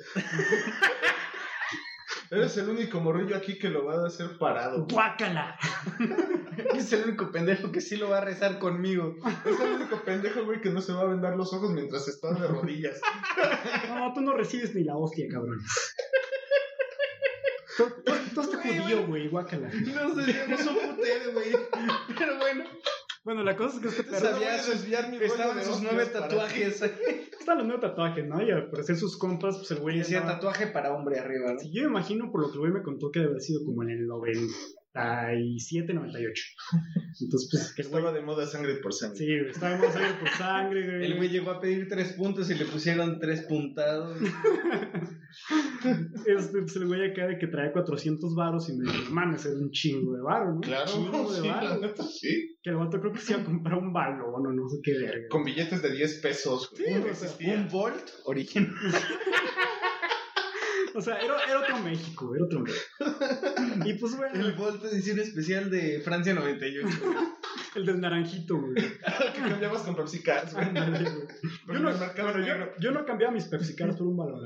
Eres 2.36 2.58
el 2.58 2.70
único 2.70 3.00
morrillo 3.00 3.36
aquí 3.36 3.58
que 3.58 3.70
lo 3.70 3.86
va 3.86 4.04
a 4.04 4.08
hacer 4.08 4.38
parado. 4.38 4.86
¡Guácala! 4.92 5.58
Es 6.74 6.92
el 6.94 7.04
único 7.06 7.32
pendejo 7.32 7.72
que 7.72 7.82
sí 7.82 7.98
lo 7.98 8.10
va 8.10 8.20
a 8.20 8.22
rezar 8.22 8.60
conmigo. 8.60 9.16
Es 9.46 9.60
el 9.60 9.74
único 9.74 10.02
pendejo, 10.04 10.44
güey, 10.46 10.62
que 10.62 10.70
no 10.70 10.82
se 10.82 10.94
va 10.94 11.02
a 11.02 11.06
vendar 11.06 11.36
los 11.36 11.52
ojos 11.54 11.72
mientras 11.72 12.08
está 12.08 12.34
de 12.34 12.48
rodillas. 12.48 13.00
No, 13.90 14.14
tú 14.14 14.22
no 14.22 14.34
recibes 14.34 14.74
ni 14.76 14.84
la 14.84 14.96
hostia, 14.98 15.26
cabrón. 15.30 15.60
Tú, 17.78 17.86
Güey, 18.64 18.80
judío, 18.80 19.08
güey, 19.08 19.28
guácala. 19.28 19.70
Nos 19.70 20.16
desviamos 20.16 20.62
un 20.68 20.76
putero, 20.96 21.32
güey. 21.34 21.52
Pero 22.18 22.38
bueno, 22.38 22.64
Bueno, 23.24 23.44
la 23.44 23.56
cosa 23.56 23.76
es 23.78 23.82
que 23.82 23.88
este 23.90 24.04
perro 24.04 24.32
sabía- 24.32 24.52
desviar 24.64 25.10
mi 25.10 25.18
estaban 25.18 25.58
de 25.58 25.66
sus 25.66 25.82
nueve 25.82 26.06
tatuajes. 26.08 26.82
están 27.46 27.60
los 27.60 27.68
nuevos 27.68 27.82
tatuajes, 27.82 28.26
¿no? 28.28 28.42
Y 28.42 28.50
al 28.50 28.72
parecer 28.72 28.98
sus 28.98 29.18
compas, 29.18 29.58
pues 29.58 29.70
el 29.72 29.80
güey. 29.80 30.00
Decía 30.00 30.26
tatuaje 30.26 30.68
para 30.68 30.94
hombre 30.94 31.20
arriba, 31.20 31.54
¿no? 31.54 31.60
Sí, 31.60 31.72
yo 31.72 31.84
me 31.84 31.90
imagino 31.90 32.32
por 32.32 32.42
lo 32.42 32.48
que 32.48 32.54
el 32.56 32.60
güey 32.60 32.72
me 32.72 32.82
contó 32.82 33.12
que 33.12 33.20
debe 33.20 33.32
haber 33.32 33.42
sido 33.42 33.64
como 33.64 33.84
en 33.84 33.92
el 33.92 34.08
97, 34.96 35.94
98. 35.94 36.44
Entonces, 37.22 37.50
pues, 37.52 37.74
que 37.74 37.84
güey. 37.84 37.96
Estaba 37.96 38.14
de 38.14 38.22
moda 38.26 38.48
sangre 38.48 38.76
por 38.76 38.94
sangre. 38.94 39.18
Sí, 39.18 39.26
güey, 39.26 39.50
estaba 39.52 39.78
más 39.78 39.94
sangre 39.94 40.14
por 40.20 40.30
sangre, 40.30 40.86
güey. 40.98 41.06
El 41.06 41.18
güey 41.18 41.30
llegó 41.30 41.52
a 41.52 41.60
pedir 41.62 41.88
tres 41.90 42.14
puntos 42.14 42.50
y 42.50 42.56
le 42.56 42.66
pusieron 42.66 43.20
tres 43.20 43.42
puntados. 43.42 44.18
Este, 46.26 46.60
pues 46.62 46.76
el 46.78 46.88
güey 46.88 47.12
acá 47.12 47.28
de 47.28 47.38
que 47.38 47.48
trae 47.48 47.72
400 47.72 48.34
varos 48.36 48.70
y 48.70 48.78
me 48.78 48.90
dijo, 48.90 49.12
mames, 49.14 49.46
era 49.46 49.56
un 49.56 49.70
chingo 49.70 50.16
de 50.16 50.22
varo, 50.22 50.54
¿no? 50.56 50.62
Claro, 50.62 50.96
Un 50.96 51.04
chingo 51.12 51.32
de 51.34 51.42
sí, 51.42 51.48
varo. 51.48 51.68
la 51.70 51.78
neta, 51.88 52.04
sí. 52.04 52.58
Que 52.64 52.70
el 52.70 52.78
vato 52.78 53.00
creo 53.02 53.12
que 53.12 53.20
se 53.20 53.34
iba 53.34 53.42
a 53.42 53.46
comprar 53.46 53.78
un 53.78 53.92
balón 53.94 54.48
o 54.48 54.52
no 54.54 54.70
sé 54.70 54.78
qué 54.82 54.94
verga. 54.98 55.28
Con 55.30 55.44
billetes 55.44 55.82
de 55.82 55.92
10 55.92 56.20
pesos. 56.22 56.72
güey. 56.72 56.86
Sí, 56.86 57.00
No 57.00 57.12
o 57.12 57.14
sea. 57.14 57.54
Un 57.54 57.68
Volt 57.68 58.10
original. 58.24 58.72
O 60.96 61.02
sea, 61.02 61.18
era, 61.18 61.36
era 61.44 61.60
otro 61.60 61.80
México, 61.80 62.34
era 62.36 62.46
otro 62.46 62.62
México. 62.62 62.86
Y 63.86 63.94
pues 63.96 64.16
bueno, 64.16 64.34
El 64.34 64.46
el, 64.46 64.52
Volt 64.54 64.84
edición 64.86 65.20
especial 65.20 65.70
de 65.70 66.00
Francia 66.00 66.34
98. 66.34 66.88
del 67.76 68.00
naranjito, 68.00 68.58
güey. 68.58 68.76
que 69.36 69.50
cambiabas 69.50 69.82
con 69.82 69.96
Pepsi 69.96 70.24
Cards, 70.24 70.54
güey. 70.54 70.66
Ándale, 70.66 71.10
güey. 71.10 71.28
Pero 71.68 71.80
Yo 71.80 71.80
no, 71.84 71.90
en 71.90 71.96
el 71.96 72.00
mercado 72.00 72.32
bueno, 72.32 72.48
yo, 72.48 72.54
negro. 72.54 72.74
yo 72.80 72.92
no 72.92 73.06
cambiaba 73.06 73.34
mis 73.34 73.46
Pepsi 73.46 73.76
Cards 73.76 73.98
por 73.98 74.08
un 74.08 74.18
balón. 74.18 74.42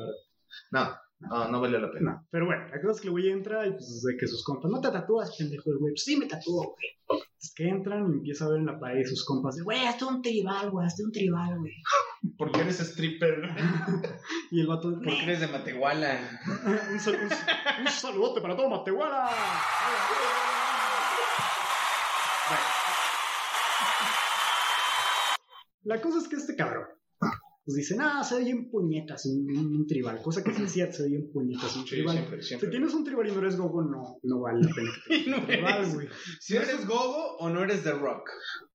No, 0.71 0.98
no, 1.19 1.47
no 1.49 1.61
valió 1.61 1.79
la 1.79 1.91
pena. 1.91 2.11
No, 2.13 2.27
pero 2.31 2.45
bueno, 2.45 2.67
la 2.67 2.79
cosa 2.81 2.93
es 2.93 3.01
que 3.01 3.07
el 3.07 3.11
güey 3.11 3.29
entra 3.29 3.65
y 3.67 3.71
pues 3.71 4.01
de 4.03 4.15
que 4.17 4.27
sus 4.27 4.43
compas, 4.43 4.71
no 4.71 4.79
te 4.79 4.89
tatúas, 4.89 5.35
pendejo, 5.37 5.71
el 5.71 5.77
güey, 5.79 5.93
pues 5.93 6.03
sí 6.03 6.15
me 6.17 6.25
tatúo, 6.27 6.73
güey. 6.75 7.21
Es 7.41 7.53
que 7.55 7.67
entran 7.67 8.05
y 8.09 8.17
empieza 8.17 8.45
a 8.45 8.49
ver 8.49 8.59
en 8.59 8.65
la 8.65 8.79
pared 8.79 9.05
sus 9.05 9.25
compas 9.25 9.55
de, 9.55 9.63
güey, 9.63 9.85
hazte 9.85 10.05
un 10.05 10.21
tribal, 10.21 10.69
güey, 10.71 10.85
hazte 10.87 11.03
un 11.03 11.11
tribal, 11.11 11.57
güey. 11.59 11.73
Porque 12.37 12.61
eres 12.61 12.79
stripper. 12.79 13.49
Y 14.51 14.61
el 14.61 14.67
vato, 14.67 14.91
Porque 14.93 15.23
eres 15.23 15.39
de 15.41 15.47
Matehuala. 15.47 16.19
un, 16.91 16.99
sal- 16.99 17.15
un- 17.15 17.81
un 17.85 17.87
saludote 17.91 18.41
para 18.41 18.55
todo 18.55 18.69
Matehuala. 18.69 19.29
Bueno. 22.49 22.63
La 25.83 26.01
cosa 26.01 26.17
es 26.19 26.27
que 26.27 26.35
este 26.35 26.55
cabrón 26.55 26.85
pues 27.69 27.75
dicen, 27.87 28.01
ah, 28.01 28.23
se 28.23 28.35
ve 28.37 28.45
bien 28.45 28.69
puñetas 28.71 29.25
un, 29.27 29.45
un- 29.55 29.75
un 29.75 29.85
tribal. 29.87 30.19
Cosa 30.21 30.43
que 30.43 30.53
sí 30.53 30.63
es 30.63 30.71
cierto, 30.71 30.97
se 30.97 31.03
ve 31.03 31.09
bien 31.09 31.31
puñetas 31.31 31.75
un 31.75 31.83
Sí, 31.83 31.89
tribal. 31.89 32.15
siempre, 32.15 32.41
Si 32.41 32.57
tienes 32.69 32.93
un 32.93 33.03
tribal 33.03 33.27
y 33.27 33.31
no 33.31 33.39
eres 33.39 33.57
gogo, 33.57 33.83
no, 33.83 34.17
no 34.23 34.39
vale 34.41 34.61
la 34.63 34.73
pena 34.73 34.89
que 35.07 35.29
no 35.29 35.45
tribal, 35.45 35.93
güey. 35.93 36.07
Si 36.39 36.55
eres 36.55 36.85
Gogo 36.87 37.37
o 37.37 37.49
no 37.49 37.63
eres 37.63 37.83
The 37.83 37.91
Rock. 37.91 38.29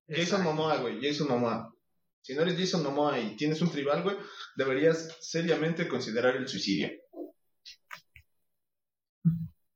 Jason. 0.08 0.42
Momoa, 0.44 0.76
güey, 0.78 1.00
Jason 1.02 1.26
Momoa. 1.28 1.74
Si 2.22 2.34
no 2.34 2.42
eres 2.42 2.56
Jason 2.58 2.82
Momoa 2.84 3.18
y 3.18 3.36
tienes 3.36 3.60
un 3.62 3.70
tribal, 3.70 4.02
güey, 4.02 4.16
deberías 4.56 5.16
seriamente 5.20 5.88
considerar 5.88 6.36
el 6.36 6.46
suicidio. 6.46 6.88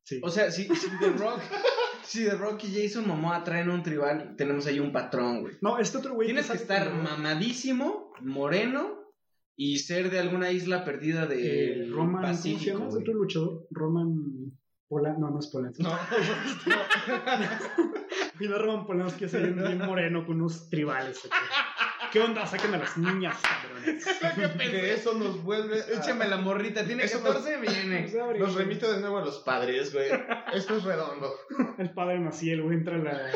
Sí. 0.05 0.21
O 0.23 0.31
sea, 0.31 0.51
si, 0.51 0.65
si 0.75 0.89
The 1.01 1.11
Rock. 1.11 1.41
Si 2.03 2.25
The 2.25 2.37
Rock 2.37 2.65
y 2.65 2.75
Jason 2.83 3.07
Momoa 3.07 3.45
traen 3.45 3.69
un 3.69 3.83
tribal, 3.83 4.35
tenemos 4.37 4.67
ahí 4.67 4.81
un 4.81 4.93
patrón, 4.93 5.43
güey. 5.43 5.57
no, 5.61 5.79
este 5.79 5.99
otro 5.99 6.15
güey. 6.15 6.29
Tienes 6.29 6.47
que 6.51 6.57
estar 6.57 6.91
mamadísimo, 6.95 8.13
moreno 8.23 8.98
y 9.61 9.79
ser 9.81 10.09
de 10.11 10.21
alguna 10.21 10.53
isla 10.53 10.85
perdida 10.85 11.25
eh, 11.25 11.27
del 11.81 11.93
Roman, 11.93 12.23
¿cómo 12.23 12.35
se 12.35 12.51
Pacífico. 12.51 12.65
llama? 12.79 12.85
ese 12.87 12.91
güey. 12.95 13.03
otro 13.03 13.15
luchador? 13.15 13.67
Roman. 13.73 14.15
Polan, 14.89 15.21
no, 15.21 15.31
no 15.31 15.41
es 15.41 15.49
Polanski. 15.49 15.83
No, 15.83 15.91
Y 18.41 18.49
no 18.49 18.59
Roman 18.59 18.87
Polanski 18.87 19.25
así 19.25 19.37
bien, 19.37 19.57
bien 19.57 19.79
moreno 19.79 20.25
con 20.25 20.37
unos 20.41 20.71
tribales. 20.71 21.29
¿Qué 22.13 22.21
onda? 22.21 22.47
Saquen 22.47 22.73
a 22.75 22.79
las 22.79 22.97
niñas, 22.97 23.37
cabrones. 23.43 24.07
que 24.71 24.95
eso 24.95 25.15
nos 25.19 25.43
vuelve. 25.43 25.83
a- 25.83 25.99
Échame 25.99 26.27
la 26.29 26.37
morrita, 26.39 26.87
tiene 26.87 27.05
Eso 27.05 27.23
14, 27.23 27.59
viene. 27.61 28.11
Nos 28.39 28.55
remite 28.55 28.87
de 28.91 29.01
nuevo 29.01 29.19
a 29.19 29.25
los 29.25 29.41
padres, 29.41 29.93
güey. 29.93 30.07
Esto 30.55 30.77
es 30.77 30.85
redondo. 30.85 31.35
El 31.77 31.91
padre 31.93 32.21
Maciel, 32.21 32.63
güey, 32.63 32.79
entra 32.79 32.97
la. 32.97 33.31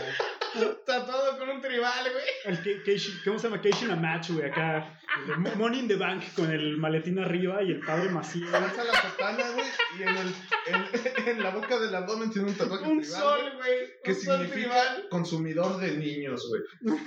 Tatuado 0.87 1.39
con 1.39 1.49
un 1.49 1.61
tribal, 1.61 2.05
güey. 2.13 2.25
El 2.45 2.63
Ke- 2.63 2.83
Keishi- 2.85 3.23
¿Cómo 3.25 3.39
se 3.39 3.49
llama? 3.49 3.61
Keishi 3.63 3.87
Match, 3.87 4.31
güey, 4.31 4.51
acá. 4.51 4.99
Money 5.57 5.81
in 5.81 5.89
the 5.89 5.97
Bank 5.97 6.23
con 6.35 6.51
el 6.51 6.77
maletín 6.79 7.19
arriba 7.19 7.63
y 7.63 7.71
el 7.73 7.81
padre 7.81 8.11
Maciel. 8.11 8.55
Alza 8.55 8.85
la 8.85 8.95
sotana, 9.03 9.51
güey, 9.53 9.67
y 9.99 10.03
en, 10.03 10.09
el, 10.09 10.35
en, 10.67 11.29
en 11.29 11.43
la 11.43 11.51
boca 11.51 11.79
del 11.79 11.95
abdomen 11.95 12.31
tiene 12.31 12.49
un 12.49 12.55
tatuaje 12.55 12.85
Un 12.89 13.01
tribal, 13.01 13.21
sol, 13.21 13.53
güey, 13.57 13.79
que 14.05 14.11
un 14.13 14.17
sol 14.17 14.37
significa 14.39 14.71
tribal. 14.71 15.09
consumidor 15.11 15.77
de 15.81 15.97
niños, 15.97 16.49
güey. 16.49 16.95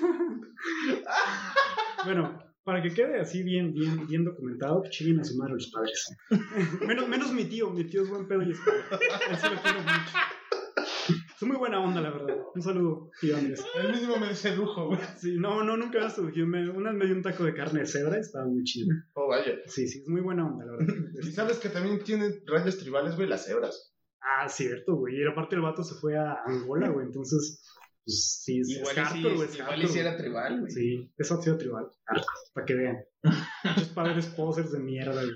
Bueno, 2.05 2.39
para 2.63 2.81
que 2.81 2.93
quede 2.93 3.19
así 3.19 3.43
bien, 3.43 3.73
bien, 3.73 4.05
bien 4.07 4.23
documentado, 4.25 4.83
chinguen 4.89 5.19
a 5.19 5.23
su 5.23 5.35
madre 5.37 5.53
los 5.53 5.71
padres. 5.71 6.15
menos, 6.81 7.07
menos 7.07 7.31
mi 7.31 7.45
tío, 7.45 7.69
mi 7.71 7.83
tío 7.85 8.03
es 8.03 8.09
buen 8.09 8.27
pedo 8.27 8.41
y 8.43 8.51
es 8.51 8.59
padre. 8.59 9.05
Él 9.29 9.37
sí 9.37 9.47
lo 9.49 9.61
quiero 9.61 9.79
mucho. 9.79 9.93
Es 11.35 11.43
muy 11.43 11.57
buena 11.57 11.79
onda, 11.81 12.01
la 12.01 12.09
verdad. 12.11 12.37
Un 12.53 12.61
saludo, 12.61 13.11
tío 13.19 13.35
Andrés. 13.37 13.63
El 13.75 13.91
mismo 13.91 14.17
me 14.17 14.33
sedujo, 14.33 14.87
güey. 14.87 14.99
Sí, 15.17 15.35
no, 15.37 15.63
no, 15.63 15.75
nunca 15.77 15.99
me 15.99 16.09
surgió. 16.09 16.47
Me, 16.47 16.69
una 16.69 16.91
vez 16.91 16.99
me 16.99 17.05
dio 17.05 17.15
un 17.15 17.21
taco 17.21 17.43
de 17.43 17.53
carne 17.53 17.81
de 17.81 17.85
cebra 17.85 18.17
y 18.17 18.21
estaba 18.21 18.45
muy 18.45 18.63
chido. 18.63 18.95
Oh, 19.13 19.27
vaya. 19.27 19.53
Sí, 19.67 19.87
sí, 19.87 19.99
es 19.99 20.07
muy 20.07 20.21
buena 20.21 20.47
onda, 20.47 20.65
la 20.65 20.71
verdad. 20.71 20.87
Y 21.23 21.31
sabes 21.31 21.57
que 21.59 21.69
también 21.69 22.03
tienen 22.03 22.41
rayas 22.45 22.77
tribales, 22.77 23.15
güey, 23.15 23.27
las 23.27 23.45
cebras. 23.45 23.93
Ah, 24.21 24.47
cierto, 24.47 24.95
güey. 24.95 25.21
Y 25.21 25.27
aparte 25.27 25.55
el 25.55 25.61
vato 25.61 25.83
se 25.83 25.95
fue 25.95 26.17
a 26.17 26.39
Angola, 26.45 26.89
güey. 26.89 27.05
Entonces, 27.05 27.61
pues 28.05 28.41
sí, 28.43 28.59
es 28.59 28.69
Igual, 28.69 28.97
es 28.97 29.03
hardcore, 29.03 29.29
sí, 29.29 29.35
güey, 29.35 29.59
igual 29.59 29.87
si 29.87 29.99
era 29.99 30.11
güey. 30.11 30.21
tribal, 30.21 30.59
güey. 30.61 30.71
Sí, 30.71 31.13
eso 31.17 31.35
ha 31.35 31.41
sido 31.41 31.57
tribal. 31.57 31.87
Para 32.53 32.65
que 32.65 32.73
vean. 32.73 32.97
Muchos 33.63 33.89
padres 33.89 34.25
posers 34.27 34.71
de 34.71 34.79
mierda, 34.79 35.21
güey. 35.21 35.35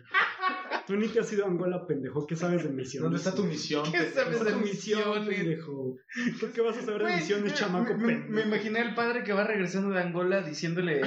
Tú 0.89 0.97
ni 0.97 1.07
te 1.07 1.19
has 1.19 1.31
ido 1.31 1.45
a 1.45 1.47
Angola, 1.47 1.85
pendejo. 1.85 2.25
¿Qué 2.25 2.35
sabes 2.35 2.63
de 2.63 2.69
misiones? 2.69 3.03
¿Dónde 3.03 3.17
está 3.19 3.35
tu 3.35 3.43
misión? 3.43 3.83
¿Qué 3.91 4.09
sabes 4.09 4.15
¿Dónde 4.15 4.37
está 4.37 4.45
de 4.45 4.51
tu 4.53 4.59
misión, 4.59 4.99
misiones? 5.19 5.37
pendejo? 5.37 5.95
¿Qué, 6.39 6.51
qué 6.51 6.61
vas 6.61 6.77
a 6.77 6.81
saber 6.81 7.03
de 7.05 7.15
misiones, 7.17 7.53
chamaco 7.53 7.93
me, 7.95 7.99
me- 8.07 8.13
pendejo? 8.13 8.33
me 8.33 8.41
imaginé 8.41 8.79
al 8.79 8.95
padre 8.95 9.23
que 9.23 9.31
va 9.33 9.43
regresando 9.45 9.91
de 9.93 10.01
Angola 10.01 10.41
diciéndole 10.41 11.01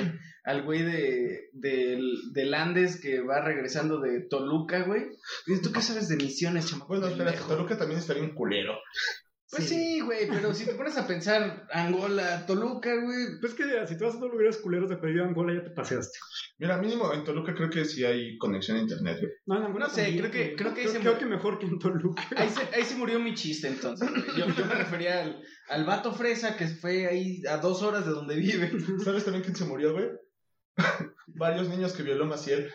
al 0.44 0.62
güey 0.62 0.82
de, 0.84 1.50
del, 1.52 2.32
del 2.32 2.54
Andes 2.54 3.00
que 3.00 3.20
va 3.22 3.40
regresando 3.44 3.98
de 4.00 4.20
Toluca, 4.20 4.84
güey. 4.84 5.02
¿tú 5.62 5.72
qué 5.72 5.80
sabes 5.82 6.08
de 6.08 6.16
misiones, 6.16 6.66
chamaco? 6.70 6.86
Bueno, 6.86 7.08
espera, 7.08 7.30
pendejo?" 7.32 7.48
Toluca 7.52 7.76
también 7.76 7.98
estaría 7.98 8.22
un 8.22 8.34
culero. 8.34 8.74
Pues 9.54 9.68
sí, 9.68 10.00
güey, 10.00 10.26
pero 10.30 10.54
si 10.54 10.64
te 10.64 10.72
pones 10.72 10.96
a 10.96 11.06
pensar 11.06 11.66
Angola, 11.70 12.46
Toluca, 12.46 12.90
güey. 12.94 13.38
Pues 13.38 13.52
que 13.52 13.64
si 13.86 13.98
te 13.98 14.04
vas 14.04 14.14
a 14.14 14.16
otros 14.16 14.32
lugares 14.32 14.56
culeros 14.56 14.88
de 14.88 14.96
perdido 14.96 15.24
a 15.24 15.28
Angola, 15.28 15.52
ya 15.52 15.62
te 15.62 15.70
paseaste. 15.70 16.18
Mira, 16.58 16.78
mínimo 16.78 17.12
en 17.12 17.22
Toluca 17.22 17.54
creo 17.54 17.68
que 17.68 17.84
sí 17.84 18.02
hay 18.02 18.38
conexión 18.38 18.78
a 18.78 18.80
internet, 18.80 19.18
güey. 19.20 19.32
No, 19.44 19.58
en 19.58 19.64
Angola 19.64 19.88
No 19.88 19.92
sé, 19.92 20.04
también, 20.04 20.18
creo 20.20 20.30
que- 20.32 20.56
creo 20.56 20.72
que 20.72 20.80
ahí 20.80 20.86
creo, 20.86 20.94
se 20.94 21.00
creo 21.00 21.18
que 21.18 21.26
mejor 21.26 21.58
que 21.58 21.66
en 21.66 21.78
Toluca. 21.78 22.22
Ahí 22.34 22.48
se, 22.48 22.74
ahí 22.74 22.82
se 22.84 22.94
murió 22.96 23.20
mi 23.20 23.34
chiste 23.34 23.68
entonces. 23.68 24.08
yo 24.36 24.46
me 24.46 24.54
refería 24.54 25.20
al, 25.22 25.42
al 25.68 25.84
vato 25.84 26.12
fresa 26.14 26.56
que 26.56 26.68
fue 26.68 27.06
ahí 27.06 27.42
a 27.46 27.58
dos 27.58 27.82
horas 27.82 28.06
de 28.06 28.12
donde 28.12 28.36
vive. 28.36 28.72
¿Sabes 29.04 29.24
también 29.24 29.44
quién 29.44 29.54
se 29.56 29.66
murió, 29.66 29.92
güey? 29.92 30.08
Varios 31.26 31.68
niños 31.68 31.92
que 31.92 32.02
violó 32.02 32.24
Maciel. 32.24 32.72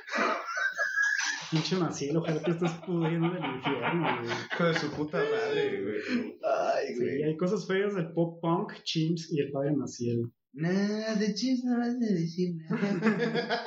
Pinche 1.52 1.76
Maciel, 1.78 2.18
ojalá 2.18 2.42
te 2.44 2.52
estés 2.52 2.72
pudriendo 2.86 3.30
del 3.30 3.46
infierno, 3.46 4.18
güey. 4.22 4.36
Hijo 4.54 4.64
de 4.66 4.74
su 4.80 4.92
puta 4.92 5.18
madre, 5.20 5.82
güey. 5.82 6.38
Ay, 6.44 6.96
Sí, 6.96 7.24
hay 7.24 7.38
cosas 7.38 7.66
feas 7.66 7.96
del 7.96 8.12
pop 8.12 8.42
punk, 8.42 8.74
Chimps 8.84 9.32
y 9.32 9.40
el 9.40 9.52
padre 9.52 9.72
Maciel. 9.76 10.30
Nada, 10.54 11.16
de 11.16 11.34
chips 11.36 11.64
no 11.64 11.78
vas 11.78 11.90
a 11.90 12.00
decir 12.00 12.56
nada. 12.70 13.64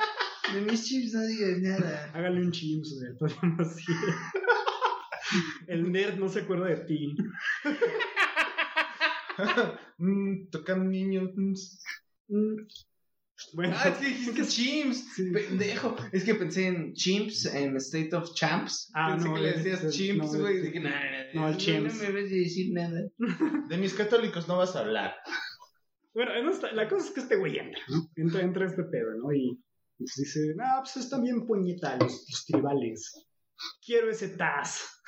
De 0.53 0.61
mis 0.61 0.85
chips 0.85 1.13
no 1.13 1.25
digas 1.25 1.59
nada. 1.61 2.11
Hágale 2.13 2.41
un 2.41 2.51
Chimps, 2.51 2.95
güey, 2.99 3.11
al 3.11 3.17
padre 3.17 3.35
Maciel. 3.57 3.97
El 5.67 5.91
nerd 5.91 6.19
no 6.19 6.27
se 6.27 6.41
acuerda 6.41 6.67
de 6.67 6.85
ti. 6.85 7.15
Mm, 9.97 10.49
tocan 10.51 10.89
niños. 10.89 11.29
mm. 12.27 12.55
Bueno, 13.53 13.75
Ah, 13.77 13.89
es 13.89 13.97
que 13.97 14.05
dijiste 14.05 14.45
chimps. 14.47 15.05
Sí. 15.15 15.31
Pendejo. 15.31 15.95
Es 16.11 16.23
que 16.23 16.35
pensé 16.35 16.67
en 16.67 16.93
chimps, 16.93 17.45
en 17.45 17.75
State 17.77 18.15
of 18.15 18.33
Champs. 18.33 18.91
Ah, 18.93 19.11
pensé 19.13 19.27
no, 19.29 19.35
que 19.35 19.41
le 19.41 19.51
decías 19.53 19.89
chimps, 19.93 20.33
no, 20.33 20.39
güey. 20.39 20.57
ese- 20.57 20.67
Dije, 20.67 20.79
no, 20.79 20.89
no, 20.89 20.95
no, 21.47 21.51
no, 21.51 21.57
chimps. 21.57 21.95
no 22.01 22.09
me 22.13 22.23
decir 22.23 22.73
nada. 22.73 23.01
De 23.69 23.77
mis 23.77 23.93
católicos 23.93 24.47
no 24.47 24.57
vas 24.57 24.75
a 24.75 24.79
hablar. 24.81 25.15
Bueno, 26.13 26.31
no 26.43 26.71
la 26.73 26.89
cosa 26.89 27.05
es 27.07 27.11
que 27.13 27.21
este 27.21 27.35
güey 27.37 27.57
entra, 27.57 27.81
¿no? 27.89 28.09
Entra, 28.17 28.41
entra 28.41 28.65
este 28.67 28.83
pedo, 28.83 29.15
¿no? 29.17 29.31
Y 29.31 29.57
dice, 29.97 30.53
ah, 30.61 30.81
pues 30.83 30.97
están 30.97 31.23
bien 31.23 31.45
puñeta 31.47 31.95
los, 31.97 32.11
los 32.29 32.45
tribales. 32.45 33.27
Quiero 33.85 34.09
ese 34.09 34.29
Taz. 34.29 35.01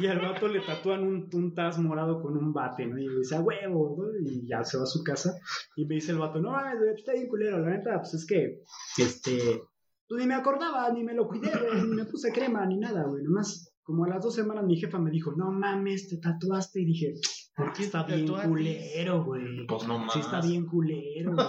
Y 0.00 0.06
al 0.06 0.20
vato 0.20 0.48
le 0.48 0.60
tatúan 0.60 1.02
un, 1.02 1.28
un 1.32 1.54
Taz 1.54 1.78
morado 1.78 2.20
con 2.22 2.36
un 2.36 2.52
bate, 2.52 2.86
¿no? 2.86 2.98
Y 2.98 3.06
le 3.06 3.18
dice, 3.18 3.36
a 3.36 3.40
huevo, 3.40 3.96
¿no? 3.98 4.30
Y 4.30 4.46
ya 4.46 4.64
se 4.64 4.76
va 4.76 4.84
a 4.84 4.86
su 4.86 5.02
casa. 5.02 5.34
Y 5.76 5.86
me 5.86 5.96
dice 5.96 6.12
el 6.12 6.18
vato, 6.18 6.40
no, 6.40 6.50
mames, 6.50 6.80
está 6.96 7.12
bien 7.12 7.28
culero, 7.28 7.58
la 7.58 7.76
neta, 7.76 7.98
pues 7.98 8.14
es 8.14 8.26
que, 8.26 8.62
este, 8.98 9.62
pues 10.08 10.22
ni 10.22 10.26
me 10.26 10.34
acordaba, 10.34 10.90
ni 10.90 11.04
me 11.04 11.12
lo 11.12 11.28
cuidé, 11.28 11.50
güey, 11.50 11.82
ni 11.82 11.94
me 11.94 12.04
puse 12.06 12.32
crema, 12.32 12.64
ni 12.64 12.78
nada, 12.78 13.04
güey. 13.04 13.22
Nomás, 13.22 13.74
como 13.82 14.04
a 14.04 14.08
las 14.08 14.22
dos 14.22 14.34
semanas 14.34 14.64
mi 14.64 14.78
jefa 14.78 14.98
me 14.98 15.10
dijo, 15.10 15.32
no 15.36 15.50
mames, 15.50 16.08
te 16.08 16.16
tatuaste. 16.16 16.80
Y 16.80 16.86
dije, 16.86 17.14
¿por 17.54 17.74
qué 17.74 17.82
está 17.82 18.04
bien 18.04 18.26
culero, 18.26 19.24
güey? 19.24 19.66
Pues 19.66 19.86
no 19.86 19.98
más. 19.98 20.14
Sí, 20.14 20.20
está 20.20 20.40
bien 20.40 20.64
culero, 20.64 21.34
güey. 21.34 21.46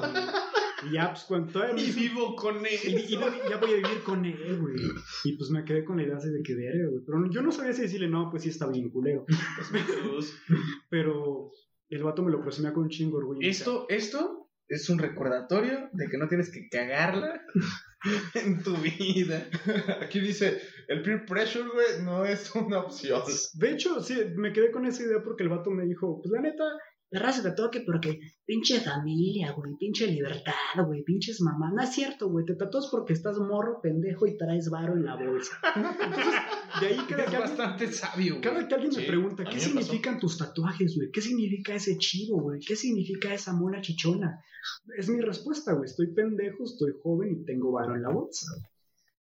Y 0.88 0.94
ya, 0.94 1.10
pues 1.12 1.24
cuando 1.26 1.52
todavía 1.52 1.84
Y 1.84 1.92
vivo 1.92 2.36
con 2.36 2.58
y- 2.66 2.70
él. 2.88 3.00
y 3.08 3.08
ya 3.10 3.58
voy 3.60 3.72
a 3.72 3.76
vivir 3.76 4.04
con 4.06 4.24
él, 4.26 4.60
güey. 4.60 4.76
Y 5.26 5.38
pues 5.38 5.50
me 5.50 5.64
quedé 5.66 5.84
con 5.84 5.98
la 5.98 6.04
idea 6.04 6.18
así 6.18 6.30
de 6.30 6.42
que 6.44 6.56
verga, 6.56 6.90
güey. 6.90 7.04
Pero 7.06 7.30
yo 7.32 7.42
no 7.42 7.52
sabía 7.52 7.74
si 7.74 7.82
decirle, 7.84 8.08
no, 8.10 8.30
pues 8.30 8.44
sí 8.44 8.50
está 8.50 8.68
bien 8.68 8.90
culero. 8.90 9.26
Es 9.60 9.72
mi 9.72 9.80
cruz. 9.82 10.38
Pero 10.90 11.52
el 11.90 12.04
vato 12.04 12.24
me 12.24 12.32
lo 12.32 12.42
presumía 12.42 12.74
con 12.74 12.84
un 12.84 12.90
chingo 12.90 13.18
orgullo. 13.18 13.40
Esto, 13.48 13.86
esto 13.90 14.50
es 14.68 14.90
un 14.90 15.00
recordatorio 15.00 15.90
de 15.94 16.08
que 16.08 16.18
no 16.18 16.28
tienes 16.28 16.52
que 16.52 16.70
cagarla 16.70 17.42
en 18.36 18.62
tu 18.64 18.76
vida. 18.78 19.48
Aquí 20.02 20.20
dice, 20.20 20.62
el 20.88 21.02
peer 21.02 21.26
pressure, 21.26 21.68
güey, 21.70 22.04
no 22.04 22.24
es 22.26 22.54
una 22.56 22.80
opción. 22.80 23.22
De 23.56 23.72
hecho, 23.72 24.02
sí, 24.02 24.16
me 24.36 24.54
quedé 24.54 24.72
con 24.72 24.86
esa 24.86 25.04
idea 25.04 25.22
porque 25.24 25.44
el 25.44 25.50
vato 25.50 25.72
me 25.72 25.86
dijo, 25.86 26.22
pues 26.22 26.32
la 26.32 26.42
neta, 26.42 26.64
la 27.12 27.20
raza 27.22 27.42
te 27.42 27.52
toque 27.52 27.82
porque 27.82 28.20
pinche 28.46 28.80
familia, 28.80 29.52
güey, 29.54 29.76
pinche 29.80 30.06
libertad, 30.08 30.54
güey, 30.86 31.04
pinches 31.04 31.42
mamá. 31.42 31.72
No 31.74 31.82
es 31.82 31.90
cierto, 31.92 32.30
güey, 32.30 32.46
te 32.46 32.56
tatúas 32.56 32.88
porque 32.92 33.14
estás 33.14 33.38
morro, 33.40 33.80
pendejo 33.82 34.28
y 34.28 34.38
traes 34.38 34.70
varo 34.70 34.94
en 34.94 35.06
la 35.06 35.16
bolsa. 35.16 35.58
Entonces, 35.76 36.34
de 36.82 36.88
ahí 36.88 36.98
cada 37.10 37.24
Es 37.24 37.30
que 37.30 37.36
alguien- 37.36 37.42
bastante 37.42 37.92
sabio. 37.92 38.34
güey. 38.36 38.42
Cada 38.42 38.68
que 38.68 38.76
alguien 38.76 38.94
me 38.96 39.04
pregunta, 39.08 39.44
¿qué 39.44 39.52
pasó. 39.56 39.66
significan 39.70 40.20
tus 40.20 40.38
tatuajes, 40.38 40.96
güey? 40.96 41.10
¿Qué 41.12 41.22
significa 41.22 41.74
ese 41.76 41.98
chivo, 41.98 42.42
güey? 42.42 42.60
¿Qué 42.60 42.76
significa 42.76 43.34
esa 43.34 43.54
mona 43.54 43.82
chichona? 43.82 44.44
Es 44.98 45.10
mi 45.10 45.22
respuesta, 45.22 45.74
güey. 45.74 45.86
Estoy 45.86 46.14
pendejo, 46.14 46.64
estoy 46.64 46.92
joven 47.02 47.32
y 47.42 47.46
tengo 47.46 47.72
varo 47.72 47.96
en 47.96 48.04
la 48.04 48.10
bolsa. 48.10 48.46
güey. 48.56 48.66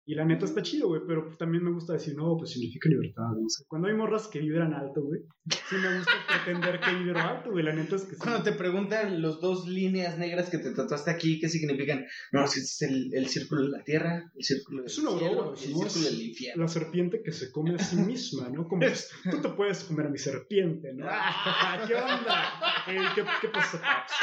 Y 0.10 0.16
la 0.16 0.24
neta 0.24 0.46
está 0.46 0.62
chido, 0.64 0.88
güey, 0.88 1.02
pero 1.06 1.36
también 1.38 1.66
me 1.66 1.72
gusta 1.72 1.92
decir, 1.92 2.16
no, 2.16 2.38
pues 2.38 2.52
significa 2.52 2.88
libertad, 2.88 3.28
no 3.38 3.50
sé. 3.50 3.66
Cuando 3.68 3.90
hay 3.90 3.94
morras 3.94 4.30
que 4.30 4.40
vibran 4.40 4.74
alto, 4.74 5.02
güey, 5.04 5.20
sí 5.50 5.76
me 5.76 5.98
gusta 5.98 6.12
pretender 6.46 6.80
que 6.80 6.96
vibro 6.96 7.20
alto, 7.20 7.52
güey. 7.52 7.66
La 7.66 7.74
neta 7.74 7.98
es 7.98 8.04
que 8.04 8.12
sí. 8.16 8.18
Cuando 8.18 8.42
te 8.42 8.54
preguntan 8.54 9.22
los 9.22 9.42
dos 9.42 9.68
líneas 9.68 10.18
negras 10.18 10.50
que 10.50 10.60
te 10.60 10.72
tatuaste 10.72 11.12
aquí, 11.12 11.42
¿qué 11.42 11.50
significan? 11.50 12.06
No, 12.32 12.48
si 12.48 12.62
es 12.62 12.82
el, 12.84 13.14
el 13.14 13.28
círculo 13.28 13.64
de 13.64 13.70
la 13.70 13.84
tierra, 13.84 14.32
el 14.34 14.44
círculo 14.46 14.78
del 14.84 14.86
Es 14.90 14.98
una 14.98 15.12
cielo, 15.12 15.28
aurora, 15.28 15.48
el 15.62 15.72
¿no? 15.74 15.78
círculo 15.78 15.88
Es 15.88 16.04
del 16.06 16.22
infierno. 16.22 16.64
La 16.64 16.68
serpiente 16.70 17.22
que 17.22 17.32
se 17.34 17.52
come 17.52 17.76
a 17.76 17.78
sí 17.80 17.96
misma, 17.98 18.48
¿no? 18.48 18.66
Como 18.66 18.88
tú 19.30 19.42
te 19.42 19.50
puedes 19.50 19.84
comer 19.84 20.06
a 20.06 20.10
mi 20.10 20.18
serpiente, 20.18 20.94
¿no? 20.94 21.06
Ah, 21.10 21.84
¿Qué 21.86 21.96
onda? 21.96 22.54
Eh, 22.88 23.10
¿qué, 23.14 23.26
¿Qué 23.42 23.50
pasó, 23.50 23.78
paps? 23.82 24.14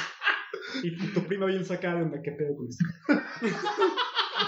Y 0.83 0.97
tu, 1.13 1.21
prima 1.27 1.45
bien 1.45 1.65
sacada, 1.65 2.11
¿qué 2.23 2.33
pedo 2.33 2.57
con 2.57 2.69
esto? 2.69 2.85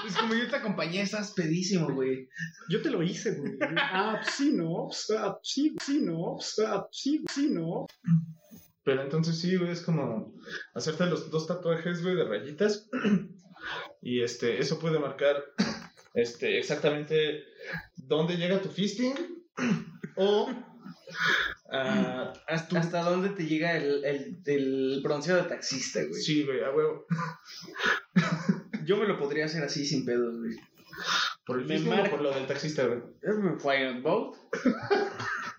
Es 0.07 0.17
como 0.17 0.35
yo 0.35 0.49
te 0.49 0.57
acompañé, 0.57 1.03
estás 1.03 1.33
pedísimo, 1.33 1.93
güey. 1.93 2.29
Yo 2.69 2.81
te 2.83 2.91
lo 2.91 3.03
hice, 3.03 3.35
güey. 3.35 3.59
Ah, 3.77 4.21
pues 4.23 4.35
sí, 4.35 4.53
no. 4.53 4.87
pues, 4.89 5.11
ah, 5.19 5.33
pues 5.35 5.49
sí, 5.51 5.75
sí, 5.85 6.01
no. 6.03 6.37
pues, 6.37 6.59
ah, 6.67 6.83
pues 6.83 7.01
sí, 7.01 7.25
sí, 7.33 7.49
no. 7.51 7.87
Pero 8.85 9.03
entonces 9.03 9.39
sí, 9.39 9.57
güey, 9.57 9.73
es 9.73 9.83
como 9.83 10.33
hacerte 10.75 11.07
los 11.07 11.31
dos 11.31 11.47
tatuajes, 11.47 12.03
güey, 12.03 12.15
de 12.15 12.25
rayitas. 12.25 12.89
Y 14.01 14.23
este, 14.23 14.61
eso 14.61 14.79
puede 14.79 15.01
marcar 15.01 15.43
este, 16.15 16.59
exactamente 16.59 17.43
dónde 17.97 18.37
llega 18.37 18.63
tu 18.63 18.69
fisting. 18.69 19.15
O 20.17 20.49
ah, 21.73 22.33
¿Hasta, 22.47 22.79
hasta 22.79 23.03
dónde 23.03 23.31
te 23.31 23.47
llega 23.47 23.77
el, 23.77 24.05
el, 24.05 24.43
el 24.47 25.01
bronceado 25.03 25.43
de 25.43 25.49
taxista, 25.49 26.01
güey? 26.05 26.23
sí, 26.23 26.45
güey, 26.45 26.63
a 26.63 26.71
huevo. 26.71 27.07
Yo 28.87 28.97
me 28.97 29.07
lo 29.07 29.19
podría 29.19 29.45
hacer 29.47 29.63
así 29.65 29.85
sin 29.85 30.05
pedos, 30.05 30.39
güey. 30.39 30.57
Por 31.45 31.61
el 31.61 31.67
Me 31.67 31.79
marca- 31.81 32.11
por 32.11 32.23
lo 32.23 32.33
del 32.33 32.47
taxista, 32.47 32.87
güey. 32.87 33.01
Fire 33.59 34.01
boat. 34.01 34.37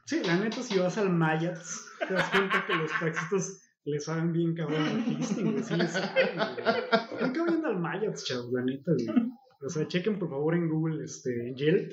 Sí, 0.05 0.21
la 0.23 0.37
neta, 0.37 0.61
si 0.63 0.77
vas 0.79 0.97
al 0.97 1.09
Mayats, 1.09 1.85
te 2.07 2.13
das 2.13 2.29
cuenta 2.29 2.65
que 2.65 2.73
los 2.75 2.91
taxistas 2.99 3.61
le 3.83 3.99
saben 3.99 4.31
bien 4.31 4.55
cabrón 4.55 4.83
al 4.83 5.03
fisting, 5.03 5.51
güey. 5.51 5.63
Sí 5.63 5.75
le 5.75 5.87
saben, 5.87 6.29
güey. 6.35 7.21
Nunca 7.21 7.43
vayan 7.43 7.65
al 7.65 7.79
Mayats, 7.79 8.23
chavos, 8.25 8.51
la 8.53 8.63
neta, 8.63 8.91
güey. 8.93 9.31
O 9.65 9.69
sea, 9.69 9.87
chequen 9.87 10.17
por 10.19 10.29
favor 10.29 10.53
en 10.55 10.69
Google, 10.69 11.03
este, 11.03 11.53
Yelp, 11.55 11.91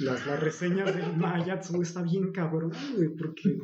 las, 0.00 0.26
las 0.26 0.40
reseñas 0.40 0.94
del 0.94 1.16
Mayats, 1.16 1.70
güey, 1.70 1.82
está 1.82 2.02
bien 2.02 2.30
cabrón, 2.32 2.72
güey, 2.96 3.08
porque, 3.16 3.56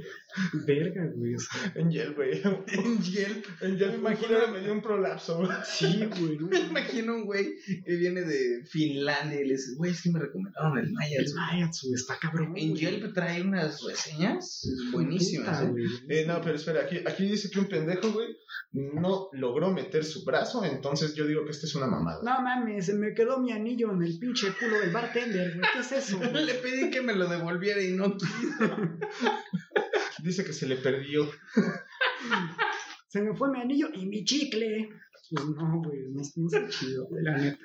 verga, 0.66 1.06
güey, 1.14 1.34
o 1.34 1.38
sea, 1.38 1.72
En 1.76 1.90
Yelp, 1.90 2.16
güey. 2.16 2.42
En 2.66 3.02
Yelp. 3.02 3.44
En 3.60 3.76
Yelp, 3.78 3.92
Me 3.92 3.98
imagino- 3.98 4.48
me 4.52 4.60
dio 4.60 4.72
un 4.72 4.82
prolapso, 4.82 5.38
güey. 5.38 5.48
sí, 5.64 6.06
güey, 6.18 6.38
Me 6.50 6.58
imagino 6.60 7.14
un 7.14 7.24
güey 7.24 7.54
que 7.84 7.96
viene 7.96 8.22
de 8.22 8.64
Finlandia 8.66 9.40
y 9.40 9.46
le 9.46 9.52
dice, 9.54 9.74
güey, 9.76 9.92
es 9.92 10.02
que 10.02 10.10
me 10.10 10.18
recomendaron 10.20 10.78
el 10.78 10.92
Maya. 10.92 11.18
el 11.20 11.34
Mayats, 11.34 11.82
güey, 11.82 11.94
está 11.94 12.18
cabrón. 12.18 12.52
En. 12.56 12.74
Yelp 12.74 13.12
trae 13.14 13.40
unas 13.42 13.80
reseñas 13.86 14.68
buenísimas, 14.92 15.58
Puta, 15.60 15.68
¿eh? 15.68 15.70
güey. 15.70 15.84
Eh, 16.08 16.24
no, 16.26 16.40
pero 16.40 16.56
espera, 16.56 16.82
aquí, 16.82 16.98
aquí 17.06 17.24
dice 17.26 17.48
que 17.50 17.60
un 17.60 17.68
pendejo, 17.68 18.10
güey, 18.12 18.36
no 18.72 19.28
logró 19.32 19.72
meter 19.72 20.04
su 20.04 20.24
brazo, 20.24 20.64
entonces 20.64 21.14
yo 21.14 21.26
digo 21.26 21.44
que 21.44 21.52
esta 21.52 21.66
es 21.66 21.74
una 21.76 21.86
mamada. 21.86 22.20
No 22.24 22.42
mames, 22.42 22.86
se 22.86 22.94
me 22.94 23.14
quedó 23.14 23.40
mi 23.40 23.52
anillo 23.52 23.92
en 23.92 24.02
el 24.02 24.18
pinche 24.18 24.48
culo 24.58 24.80
del 24.80 24.90
bartender, 24.90 25.56
güey. 25.56 25.70
¿Qué 25.72 25.78
es 25.80 25.92
eso? 25.92 26.18
Güey? 26.30 26.44
Le 26.46 26.54
pedí 26.54 26.90
que 26.90 27.02
me 27.02 27.14
lo 27.14 27.28
devolviera 27.28 27.82
y 27.82 27.92
no 27.92 28.16
quiso. 28.16 28.30
Dice 30.22 30.44
que 30.44 30.52
se 30.52 30.66
le 30.66 30.76
perdió. 30.76 31.28
Se 33.08 33.22
me 33.22 33.36
fue 33.36 33.50
mi 33.50 33.60
anillo 33.60 33.88
y 33.92 34.06
mi 34.06 34.24
chicle. 34.24 34.88
Pues 35.30 35.46
no, 35.46 35.82
güey, 35.82 36.00
no, 36.10 36.22
no 36.36 36.46
está 36.46 36.68
chido, 36.68 37.06
güey, 37.06 37.22
la 37.22 37.36
neta. 37.36 37.58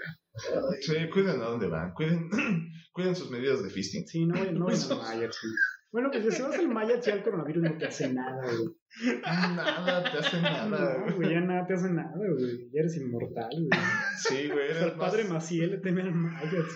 Sí, 0.82 0.94
cuiden 1.12 1.42
a 1.42 1.46
dónde 1.46 1.68
van, 1.68 1.94
cuiden, 1.94 2.30
cuiden 2.94 3.16
sus 3.16 3.32
medidas 3.32 3.64
de 3.64 3.70
fisting. 3.70 4.08
Sí, 4.08 4.26
no, 4.26 4.36
no 4.52 4.66
vayan 4.66 4.92
al 4.92 4.98
Mayats, 4.98 5.40
güey. 5.42 5.54
Bueno, 5.92 6.12
pues 6.12 6.36
si 6.36 6.42
vas 6.44 6.56
al 6.56 6.68
Mayats 6.68 7.06
ya 7.08 7.14
el 7.16 7.24
coronavirus 7.24 7.64
no 7.64 7.78
te 7.78 7.88
hace 7.88 8.14
nada, 8.14 8.44
güey. 8.46 9.22
Nada 9.24 10.04
te 10.04 10.18
hace 10.20 10.42
nada. 10.42 10.68
No, 10.68 11.16
güey, 11.16 11.32
ya 11.32 11.42
nada 11.42 11.66
te 11.66 11.74
hace 11.74 11.90
nada, 11.90 12.12
güey. 12.16 12.70
Ya 12.72 12.82
eres 12.82 12.98
inmortal, 12.98 13.50
güey. 13.50 13.82
Sí, 14.18 14.50
güey, 14.50 14.70
O 14.70 14.74
sea, 14.74 14.82
eres 14.82 14.82
el 14.84 14.98
más, 14.98 15.10
padre 15.10 15.24
Maciel 15.24 15.72
le 15.72 15.78
teme 15.80 16.04
al 16.04 16.14
Mayats, 16.14 16.76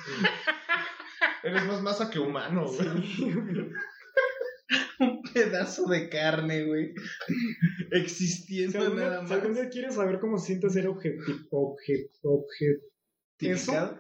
eres 1.44 1.66
más 1.66 1.82
masa 1.82 2.10
que 2.10 2.20
humano, 2.20 2.66
güey. 2.66 2.90
güey. 2.90 3.08
Sí, 3.08 3.32
güey. 3.32 3.70
Un 5.00 5.22
pedazo 5.34 5.86
de 5.88 6.10
carne, 6.10 6.66
güey. 6.66 6.94
Si 7.28 7.88
Existiendo 7.92 8.94
nada 8.96 9.22
más. 9.22 9.30
si 9.30 9.36
algún 9.36 9.54
día 9.54 9.70
quieres 9.70 9.96
saber 9.96 10.20
cómo 10.20 10.38
se 10.38 10.48
siente 10.48 10.70
ser 10.70 10.88
objetivo, 10.88 11.48
obje, 11.52 12.10
obje, 12.22 12.80
¿Tipificado? 13.38 14.00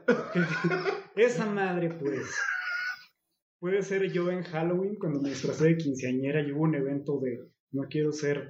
Esa 1.16 1.46
madre, 1.46 1.90
pues. 1.90 2.36
Puede 3.60 3.82
ser 3.82 4.12
yo 4.12 4.30
en 4.30 4.44
Halloween 4.44 4.96
cuando 4.96 5.22
me 5.22 5.30
disfrazé 5.30 5.66
de 5.66 5.78
quinceañera 5.78 6.42
y 6.42 6.52
hubo 6.52 6.64
un 6.64 6.76
evento 6.76 7.20
de. 7.20 7.40
No 7.72 7.88
quiero 7.90 8.12
ser 8.12 8.50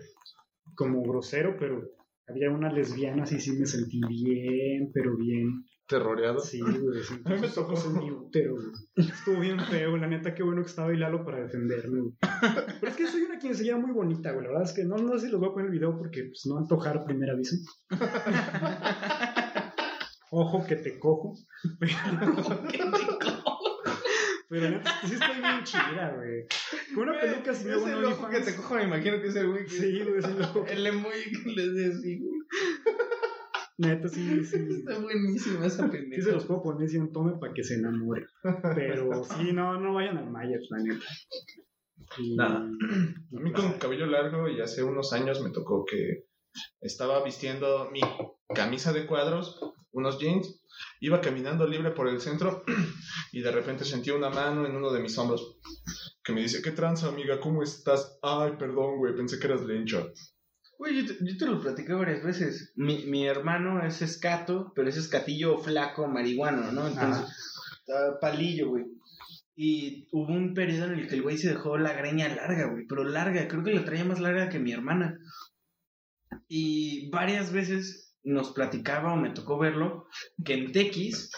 como 0.75 1.01
grosero, 1.03 1.55
pero 1.57 1.89
había 2.27 2.49
unas 2.49 2.73
lesbianas 2.73 3.31
y 3.31 3.39
sí 3.39 3.53
me 3.53 3.65
sentí 3.65 4.01
bien, 4.07 4.91
pero 4.93 5.15
bien. 5.15 5.63
Terroreado. 5.87 6.39
Sí, 6.39 6.59
güey. 6.61 7.03
sí, 7.03 7.15
A 7.25 7.29
mí 7.31 7.39
me 7.41 7.47
tocó. 7.49 7.73
en 7.85 7.93
mi 7.97 8.09
útero, 8.11 8.53
güey. 8.55 8.67
Estuvo 8.95 9.39
bien 9.39 9.59
feo, 9.59 9.97
la 9.97 10.07
neta, 10.07 10.33
qué 10.33 10.41
bueno 10.43 10.61
que 10.61 10.69
estaba 10.69 10.89
ahí 10.89 10.97
Lalo 10.97 11.23
para 11.25 11.41
defenderme, 11.43 11.99
güey. 12.01 12.13
Pero 12.79 12.91
es 12.91 12.95
que 12.97 13.07
soy 13.07 13.21
una 13.23 13.37
quinceañera 13.39 13.77
muy 13.77 13.91
bonita, 13.91 14.31
güey. 14.31 14.43
La 14.45 14.51
verdad 14.51 14.67
es 14.69 14.73
que 14.73 14.85
no, 14.85 14.95
no 14.97 15.17
sé 15.17 15.25
si 15.25 15.31
los 15.31 15.39
voy 15.41 15.49
a 15.49 15.53
poner 15.53 15.67
el 15.67 15.73
video 15.73 15.97
porque, 15.97 16.23
pues, 16.23 16.45
no 16.45 16.57
antojar 16.57 17.03
primer 17.05 17.29
aviso. 17.31 17.55
Ojo 20.35 20.65
que 20.65 20.75
te 20.77 20.97
cojo. 20.97 21.35
Pero 24.49 24.69
neta, 24.69 24.91
sí 25.05 25.13
estoy 25.13 25.37
bien 25.41 25.63
chida, 25.63 26.13
güey. 26.15 26.45
Con 26.93 27.09
una 27.09 27.19
peluca 27.19 27.53
sin 27.53 27.71
Es 27.71 27.85
el 27.87 28.05
ojo 28.05 28.29
que 28.29 28.39
te 28.41 28.55
cojo, 28.55 28.75
me 28.75 28.83
imagino 28.83 29.19
que 29.21 29.27
es 29.27 29.35
el 29.35 29.47
güey 29.49 29.63
que... 29.65 29.69
Sí, 29.71 30.03
güey, 30.03 30.21
sí, 30.21 30.29
lo- 30.37 30.65
El 30.67 30.85
emoji 30.87 31.31
que 31.43 31.49
les 31.51 31.73
decía. 31.75 32.17
Neta, 33.77 34.07
sí, 34.07 34.43
sí. 34.45 34.57
Está 34.69 34.99
buenísima 34.99 35.65
esa 35.65 35.85
Sí 35.85 35.91
pendeja. 35.91 36.23
se 36.23 36.31
los 36.31 36.45
puedo 36.45 36.61
poner 36.63 36.89
si 36.89 36.97
un 36.97 37.11
tome 37.11 37.37
para 37.39 37.53
que 37.53 37.63
se 37.63 37.75
enamore. 37.75 38.27
Pero 38.75 39.23
sí, 39.23 39.51
no, 39.53 39.79
no 39.79 39.93
vayan 39.93 40.17
al 40.17 40.29
Maya, 40.29 40.57
la 40.69 40.77
neta. 40.83 41.05
Y- 42.17 42.35
Nada. 42.35 42.59
A 42.59 43.39
mí 43.39 43.51
con 43.51 43.73
cabello 43.79 44.05
largo 44.05 44.47
y 44.49 44.61
hace 44.61 44.83
unos 44.83 45.13
años 45.13 45.41
me 45.41 45.49
tocó 45.49 45.85
que 45.85 46.25
estaba 46.81 47.23
vistiendo 47.23 47.89
mi 47.91 48.01
camisa 48.53 48.93
de 48.93 49.07
cuadros, 49.07 49.59
unos 49.91 50.19
jeans, 50.19 50.61
iba 51.01 51.21
caminando 51.21 51.65
libre 51.67 51.91
por 51.91 52.07
el 52.07 52.19
centro 52.19 52.63
y 53.31 53.41
de 53.41 53.51
repente 53.51 53.85
sentí 53.85 54.11
una 54.11 54.29
mano 54.29 54.65
en 54.67 54.75
uno 54.75 54.91
de 54.91 55.01
mis 55.01 55.17
hombros 55.17 55.57
que 56.23 56.33
me 56.33 56.41
dice, 56.41 56.61
¿qué 56.61 56.71
tranza 56.71 57.07
amiga? 57.09 57.39
¿Cómo 57.39 57.63
estás? 57.63 58.19
Ay, 58.21 58.53
perdón, 58.59 58.97
güey, 58.97 59.15
pensé 59.15 59.39
que 59.39 59.47
eras 59.47 59.63
lencha. 59.63 60.05
Güey, 60.77 61.01
yo 61.01 61.05
te, 61.05 61.25
yo 61.25 61.37
te 61.37 61.45
lo 61.45 61.61
platicé 61.61 61.93
varias 61.93 62.23
veces. 62.23 62.73
Mi, 62.75 63.05
mi 63.05 63.25
hermano 63.25 63.85
es 63.85 64.01
escato, 64.01 64.71
pero 64.75 64.89
es 64.89 64.97
escatillo 64.97 65.57
flaco 65.59 66.07
marihuano, 66.07 66.71
¿no? 66.71 66.87
Entonces, 66.87 67.25
está 67.79 68.19
palillo, 68.19 68.69
güey. 68.69 68.85
Y 69.55 70.07
hubo 70.11 70.33
un 70.33 70.53
periodo 70.53 70.87
en 70.87 70.99
el 70.99 71.07
que 71.07 71.15
el 71.15 71.21
güey 71.21 71.37
se 71.37 71.49
dejó 71.49 71.77
la 71.77 71.93
greña 71.93 72.27
larga, 72.27 72.65
güey, 72.71 72.85
pero 72.87 73.03
larga, 73.03 73.47
creo 73.47 73.63
que 73.63 73.73
la 73.73 73.85
traía 73.85 74.03
más 74.03 74.19
larga 74.19 74.49
que 74.49 74.59
mi 74.59 74.71
hermana. 74.71 75.19
Y 76.47 77.09
varias 77.11 77.51
veces 77.51 78.15
nos 78.23 78.51
platicaba 78.51 79.13
o 79.13 79.17
me 79.17 79.29
tocó 79.29 79.59
verlo 79.59 80.07
que 80.43 80.53
en 80.53 80.71
Tequis 80.71 81.29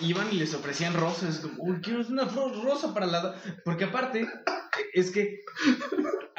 iban 0.00 0.28
y 0.32 0.38
les 0.38 0.54
ofrecían 0.54 0.94
rosas, 0.94 1.40
como, 1.40 1.62
uy, 1.64 1.80
quiero 1.82 2.06
una 2.08 2.24
rosa 2.24 2.94
para 2.94 3.06
la... 3.06 3.34
Porque 3.64 3.84
aparte, 3.84 4.26
es 4.94 5.10
que 5.10 5.40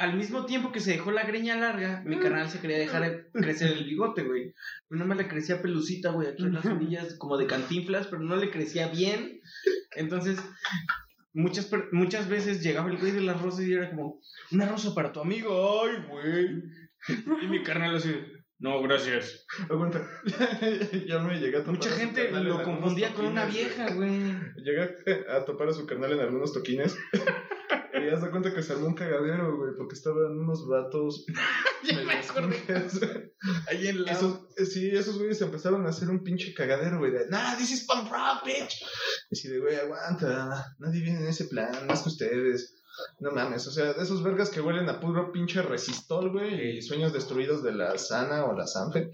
al 0.00 0.16
mismo 0.16 0.46
tiempo 0.46 0.72
que 0.72 0.80
se 0.80 0.92
dejó 0.92 1.10
la 1.10 1.24
greña 1.24 1.56
larga, 1.56 2.02
mi 2.06 2.18
carnal 2.18 2.48
se 2.48 2.58
quería 2.58 2.78
dejar 2.78 3.26
crecer 3.32 3.70
el 3.70 3.84
bigote, 3.84 4.22
güey. 4.22 4.54
No 4.88 5.04
me 5.04 5.14
le 5.14 5.28
crecía 5.28 5.60
pelucita, 5.60 6.10
güey, 6.10 6.28
aquí 6.28 6.42
en 6.42 6.54
las 6.54 6.64
orillas, 6.64 7.16
como 7.16 7.36
de 7.36 7.46
cantinflas, 7.46 8.06
pero 8.06 8.22
no 8.22 8.36
le 8.36 8.50
crecía 8.50 8.88
bien. 8.88 9.42
Entonces, 9.94 10.38
muchas, 11.34 11.70
muchas 11.92 12.30
veces 12.30 12.62
llegaba 12.62 12.90
el 12.90 12.96
güey 12.96 13.12
de 13.12 13.20
las 13.20 13.42
rosas 13.42 13.66
y 13.66 13.74
era 13.74 13.90
como, 13.90 14.22
una 14.50 14.66
rosa 14.66 14.94
para 14.94 15.12
tu 15.12 15.20
amigo, 15.20 15.82
ay, 15.84 16.02
güey. 16.08 16.62
Y 17.42 17.46
mi 17.48 17.62
carnal 17.62 17.96
así, 17.96 18.14
no, 18.60 18.82
gracias. 18.82 19.46
Aguanta, 19.70 20.06
ya 21.06 21.18
me 21.20 21.40
llegué 21.40 21.56
a 21.56 21.60
topar 21.60 21.74
Mucha 21.76 21.88
a 21.88 21.92
su 21.92 21.98
gente 21.98 22.30
lo 22.30 22.62
confundía 22.62 23.14
con 23.14 23.24
una 23.24 23.46
vieja, 23.46 23.90
güey. 23.94 24.34
Llegué 24.56 24.96
a 25.30 25.46
topar 25.46 25.68
a 25.68 25.72
su 25.72 25.86
carnal 25.86 26.12
en 26.12 26.20
algunos 26.20 26.52
toquines 26.52 26.94
y 27.94 28.06
ya 28.06 28.20
se 28.20 28.30
cuenta 28.30 28.52
que 28.52 28.62
se 28.62 28.74
armó 28.74 28.88
un 28.88 28.94
cagadero, 28.94 29.56
güey, 29.56 29.72
porque 29.78 29.94
estaban 29.94 30.38
unos 30.38 30.68
vatos 30.68 31.24
Ya 31.82 32.02
me 32.02 32.12
acordé. 32.12 33.32
Ahí 33.68 33.88
en 33.88 34.04
la... 34.04 34.12
Esos, 34.12 34.40
eh, 34.58 34.66
sí, 34.66 34.90
esos 34.90 35.16
güeyes 35.16 35.40
empezaron 35.40 35.86
a 35.86 35.88
hacer 35.88 36.10
un 36.10 36.22
pinche 36.22 36.52
cagadero, 36.52 36.98
güey, 36.98 37.12
de, 37.12 37.28
nah, 37.30 37.56
this 37.56 37.70
is 37.70 37.86
punk 37.86 38.10
rock, 38.10 38.44
bitch. 38.44 38.82
Y 39.30 39.38
así 39.38 39.48
de, 39.48 39.58
güey, 39.58 39.76
aguanta, 39.76 40.76
nadie 40.78 41.00
viene 41.00 41.20
en 41.20 41.28
ese 41.28 41.46
plan, 41.46 41.86
más 41.86 42.02
que 42.02 42.10
ustedes. 42.10 42.79
No 43.20 43.30
mames, 43.32 43.66
o 43.66 43.70
sea, 43.70 43.92
de 43.92 44.02
esos 44.02 44.22
vergas 44.22 44.50
que 44.50 44.60
huelen 44.60 44.88
a 44.88 45.00
puro 45.00 45.32
pinche 45.32 45.62
resistol, 45.62 46.30
güey, 46.30 46.78
y 46.78 46.82
sueños 46.82 47.12
destruidos 47.12 47.62
de 47.62 47.72
la 47.72 47.96
Sana 47.98 48.44
o 48.44 48.56
la 48.56 48.66
Sanfe. 48.66 49.10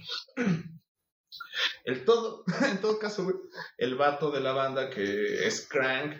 El 1.84 2.04
todo, 2.04 2.44
en 2.70 2.80
todo 2.80 2.98
caso, 2.98 3.24
güey, 3.24 3.36
el 3.78 3.94
vato 3.96 4.30
de 4.30 4.40
la 4.40 4.52
banda 4.52 4.90
que 4.90 5.46
es 5.46 5.66
Crank, 5.68 6.16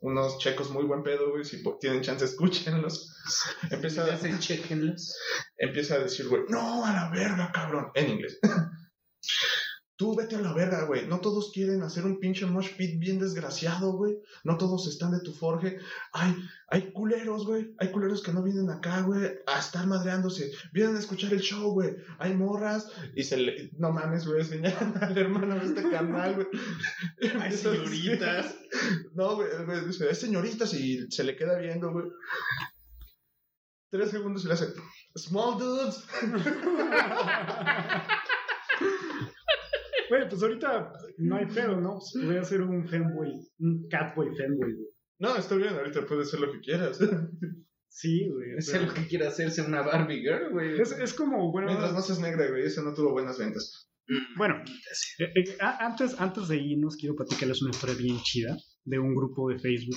unos 0.00 0.38
checos 0.38 0.70
muy 0.70 0.84
buen 0.84 1.02
pedo, 1.02 1.30
güey, 1.30 1.44
si 1.44 1.62
tienen 1.80 2.02
chance, 2.02 2.24
escúchenlos. 2.24 3.14
Empieza, 3.70 4.06
Ya 4.06 4.16
se 4.16 4.38
chequenlos. 4.38 5.14
empieza 5.56 5.96
a 5.96 5.98
decir, 6.00 6.28
güey, 6.28 6.42
no, 6.48 6.84
a 6.84 6.92
la 6.92 7.10
verga, 7.10 7.50
cabrón, 7.52 7.90
en 7.94 8.10
inglés. 8.10 8.38
Tú 9.98 10.14
vete 10.14 10.36
a 10.36 10.40
la 10.40 10.52
verga, 10.52 10.84
güey. 10.84 11.08
No 11.08 11.18
todos 11.18 11.50
quieren 11.52 11.82
hacer 11.82 12.04
un 12.04 12.20
pinche 12.20 12.46
mosh 12.46 12.70
pit 12.76 13.00
bien 13.00 13.18
desgraciado, 13.18 13.94
güey. 13.94 14.16
No 14.44 14.56
todos 14.56 14.86
están 14.86 15.10
de 15.10 15.18
tu 15.18 15.32
forje. 15.32 15.80
Hay, 16.12 16.36
hay 16.68 16.92
culeros, 16.92 17.44
güey. 17.44 17.74
Hay 17.78 17.90
culeros 17.90 18.22
que 18.22 18.32
no 18.32 18.44
vienen 18.44 18.70
acá, 18.70 19.00
güey, 19.00 19.28
a 19.48 19.58
estar 19.58 19.84
madreándose. 19.88 20.52
Vienen 20.72 20.94
a 20.94 21.00
escuchar 21.00 21.32
el 21.32 21.40
show, 21.40 21.72
güey. 21.72 21.96
Hay 22.20 22.32
morras 22.32 22.92
y 23.16 23.24
se 23.24 23.38
le... 23.38 23.70
No 23.76 23.90
mames, 23.90 24.24
güey, 24.24 24.44
señalan 24.44 24.94
al 25.02 25.18
hermano 25.18 25.56
de 25.56 25.66
este 25.66 25.90
canal, 25.90 26.36
güey. 26.36 26.46
Hay 27.42 27.52
señoritas. 27.52 28.54
No, 29.14 29.34
güey, 29.34 29.48
güey, 29.66 29.86
dice, 29.86 30.08
es 30.08 30.20
señoritas 30.20 30.72
y 30.74 31.10
se 31.10 31.24
le 31.24 31.34
queda 31.34 31.58
viendo, 31.58 31.90
güey. 31.90 32.06
Tres 33.90 34.10
segundos 34.10 34.44
y 34.44 34.48
le 34.48 34.54
hace, 34.54 34.68
small 35.16 35.58
dudes. 35.58 36.04
Güey, 40.08 40.28
pues 40.28 40.42
ahorita 40.42 40.92
no 41.18 41.36
hay 41.36 41.46
pedo, 41.46 41.80
¿no? 41.80 41.98
Voy 42.24 42.36
a 42.36 42.40
hacer 42.40 42.62
un 42.62 42.86
fanboy, 42.88 43.32
un 43.58 43.88
catboy 43.88 44.28
fanboy, 44.36 44.74
güey. 44.74 44.88
No, 45.18 45.36
está 45.36 45.56
bien, 45.56 45.74
ahorita 45.74 46.06
puedes 46.06 46.28
hacer 46.28 46.40
lo 46.40 46.52
que 46.52 46.60
quieras. 46.60 46.98
Sí, 47.88 48.28
güey. 48.28 48.56
Es 48.58 48.70
pero- 48.70 48.86
lo 48.86 48.94
que 48.94 49.06
quiere 49.08 49.26
hacerse 49.26 49.62
una 49.62 49.82
Barbie 49.82 50.20
Girl, 50.20 50.52
güey. 50.52 50.80
Es, 50.80 50.92
es 50.92 51.12
como, 51.14 51.50
bueno, 51.50 51.66
Mientras 51.68 51.92
no 51.92 52.00
seas 52.00 52.20
negra, 52.20 52.48
güey, 52.48 52.64
eso 52.64 52.82
no 52.82 52.94
tuvo 52.94 53.10
buenas 53.12 53.38
ventas. 53.38 53.90
bueno, 54.36 54.62
eh, 55.18 55.32
eh, 55.34 55.56
antes, 55.60 56.18
antes 56.20 56.48
de 56.48 56.56
irnos, 56.56 56.96
quiero 56.96 57.16
platicarles 57.16 57.60
una 57.62 57.70
historia 57.72 57.96
bien 57.96 58.18
chida 58.22 58.56
de 58.84 58.98
un 58.98 59.14
grupo 59.14 59.48
de 59.50 59.58
Facebook. 59.58 59.96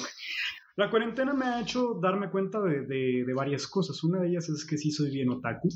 La 0.78 0.90
cuarentena 0.90 1.34
me 1.34 1.46
ha 1.46 1.62
hecho 1.62 2.00
darme 2.02 2.32
cuenta 2.32 2.60
de, 2.62 2.86
de- 2.88 3.24
de 3.28 3.34
varias 3.36 3.68
cosas. 3.68 4.04
Una 4.04 4.22
de 4.22 4.30
ellas 4.30 4.50
es 4.50 4.66
que 4.66 4.78
sí 4.78 4.90
soy 4.92 5.12
bien 5.12 5.30
otaku. 5.30 5.70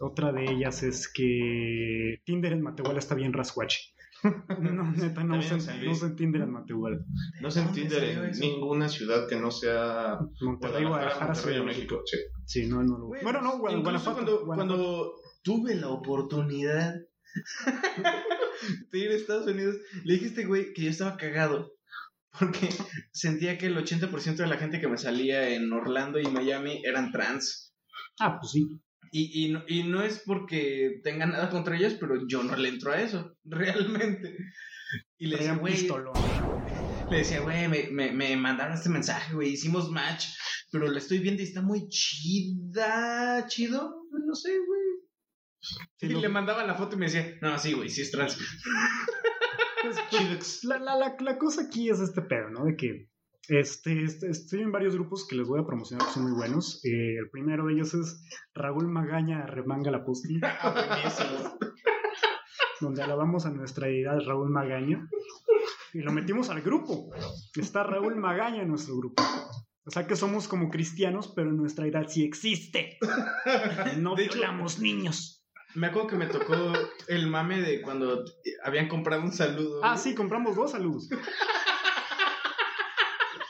Otra 0.00 0.32
de 0.32 0.44
ellas 0.44 0.82
es 0.82 1.08
que 1.12 2.20
Tinder 2.24 2.52
en 2.52 2.62
Matehuala 2.62 2.98
está 2.98 3.14
bien 3.14 3.32
rascuache. 3.32 3.80
No, 4.60 4.90
neta, 4.92 5.22
no 5.22 5.38
usen, 5.38 5.58
no 5.84 5.92
usen 5.92 6.16
Tinder 6.16 6.42
en 6.42 6.50
Matehuala. 6.50 6.98
No 7.40 7.50
se 7.52 7.60
¿Dónde 7.62 7.82
entiende 7.82 8.06
salió 8.06 8.24
en 8.24 8.30
eso? 8.30 8.40
ninguna 8.40 8.88
ciudad 8.88 9.28
que 9.28 9.36
no 9.36 9.50
sea 9.52 10.18
Monterrey, 10.40 10.84
Guadalajara, 10.86 11.34
Monterrey 11.34 11.62
México. 11.64 11.96
México. 11.98 12.02
Sí. 12.04 12.16
Sí, 12.62 12.66
no, 12.68 12.82
no 12.82 12.98
lo. 12.98 13.06
Güey, 13.06 13.22
Bueno, 13.22 13.40
no, 13.42 13.58
Guad- 13.58 13.78
incluso 13.78 13.82
Guanajuato. 14.10 14.14
Cuando, 14.14 14.44
Guanajuato. 14.46 14.76
cuando 14.82 15.12
tuve 15.42 15.74
la 15.76 15.88
oportunidad 15.90 16.94
de 18.90 18.98
ir 18.98 19.10
a 19.10 19.14
Estados 19.14 19.46
Unidos, 19.46 19.76
le 20.04 20.14
este 20.16 20.44
güey 20.46 20.72
que 20.72 20.82
yo 20.82 20.90
estaba 20.90 21.16
cagado. 21.16 21.72
Porque 22.38 22.68
sentía 23.12 23.56
que 23.58 23.66
el 23.66 23.76
80% 23.76 24.36
de 24.36 24.46
la 24.46 24.58
gente 24.58 24.80
que 24.80 24.88
me 24.88 24.98
salía 24.98 25.48
en 25.50 25.72
Orlando 25.72 26.18
y 26.20 26.26
Miami 26.26 26.82
eran 26.84 27.10
trans. 27.10 27.74
Ah, 28.20 28.36
pues 28.40 28.52
sí. 28.52 28.68
Y, 29.10 29.44
y, 29.44 29.52
no, 29.52 29.64
y 29.66 29.82
no 29.84 30.02
es 30.02 30.22
porque 30.24 31.00
tenga 31.02 31.26
nada 31.26 31.50
contra 31.50 31.76
ellos, 31.76 31.96
pero 31.98 32.26
yo 32.26 32.42
no 32.42 32.56
le 32.56 32.68
entro 32.68 32.92
a 32.92 33.00
eso, 33.00 33.36
realmente. 33.44 34.36
Y 35.18 35.26
le 35.26 35.36
decía, 35.36 35.54
güey, 35.54 35.88
le 37.10 37.16
decía, 37.18 37.40
güey, 37.40 37.68
me, 37.68 37.88
me, 37.90 38.12
me 38.12 38.36
mandaron 38.36 38.74
este 38.74 38.88
mensaje, 38.88 39.34
güey, 39.34 39.50
hicimos 39.50 39.90
match, 39.90 40.26
pero 40.70 40.88
la 40.88 40.98
estoy 40.98 41.18
viendo 41.18 41.42
y 41.42 41.46
está 41.46 41.62
muy 41.62 41.88
chida, 41.88 43.46
chido, 43.48 44.04
no 44.26 44.34
sé, 44.34 44.50
güey. 44.50 44.80
Sí, 45.96 46.06
y 46.06 46.20
le 46.20 46.28
mandaba 46.28 46.64
la 46.64 46.74
foto 46.74 46.94
y 46.94 46.98
me 46.98 47.06
decía, 47.06 47.36
no, 47.42 47.58
sí, 47.58 47.72
güey, 47.72 47.88
sí 47.88 48.02
es 48.02 48.10
trans. 48.10 48.38
Pues, 49.82 49.96
pues, 50.10 50.64
la, 50.64 50.78
la, 50.78 50.96
la, 50.96 51.16
la 51.20 51.38
cosa 51.38 51.62
aquí 51.62 51.88
es 51.88 52.00
este 52.00 52.22
pedo, 52.22 52.50
¿no? 52.50 52.64
De 52.64 52.76
que 52.76 53.07
este, 53.48 54.02
este- 54.04 54.30
estoy 54.30 54.60
en 54.60 54.72
varios 54.72 54.94
grupos 54.94 55.26
que 55.26 55.36
les 55.36 55.46
voy 55.48 55.60
a 55.60 55.66
promocionar 55.66 56.06
que 56.06 56.12
son 56.12 56.24
muy 56.24 56.32
buenos. 56.32 56.84
Eh, 56.84 57.16
el 57.18 57.30
primero 57.30 57.66
de 57.66 57.74
ellos 57.74 57.94
es 57.94 58.22
Raúl 58.54 58.88
Magaña 58.88 59.46
Remanga 59.46 59.90
la 59.90 60.04
Posti, 60.04 60.38
Ah, 60.42 60.72
buenísimo. 60.72 61.58
donde 62.80 63.02
alabamos 63.02 63.46
a 63.46 63.50
nuestra 63.50 63.86
deidad 63.88 64.20
Raúl 64.26 64.50
Magaña 64.50 65.08
y 65.94 66.00
lo 66.00 66.12
metimos 66.12 66.50
al 66.50 66.60
grupo. 66.62 67.10
Está 67.56 67.82
Raúl 67.82 68.16
Magaña 68.16 68.62
en 68.62 68.68
nuestro 68.68 68.96
grupo. 68.96 69.22
O 69.84 69.90
sea 69.90 70.06
que 70.06 70.16
somos 70.16 70.46
como 70.48 70.68
cristianos, 70.68 71.32
pero 71.34 71.50
nuestra 71.50 71.86
edad 71.86 72.06
sí 72.08 72.24
existe. 72.24 72.98
No 73.98 74.14
De 74.14 74.26
hecho- 74.26 74.38
niños. 74.80 75.34
Me 75.74 75.86
acuerdo 75.88 76.08
que 76.08 76.16
me 76.16 76.26
tocó 76.26 76.54
el 77.08 77.26
mame 77.28 77.60
de 77.60 77.82
cuando 77.82 78.24
habían 78.64 78.88
comprado 78.88 79.22
un 79.22 79.32
saludo. 79.32 79.80
Ah, 79.84 79.96
sí, 79.98 80.14
compramos 80.14 80.56
dos 80.56 80.70
saludos. 80.72 81.08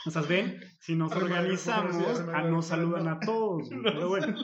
O 0.05 0.11
sea, 0.11 0.21
ven, 0.21 0.59
si 0.79 0.95
nos 0.95 1.11
Arma, 1.11 1.23
organizamos, 1.25 1.95
arma, 2.19 2.31
ah, 2.33 2.37
arma, 2.39 2.49
nos 2.49 2.65
saludan 2.67 3.07
a 3.07 3.19
todos. 3.19 3.69
güey. 3.69 3.81
Pero 3.83 4.09
bueno, 4.09 4.35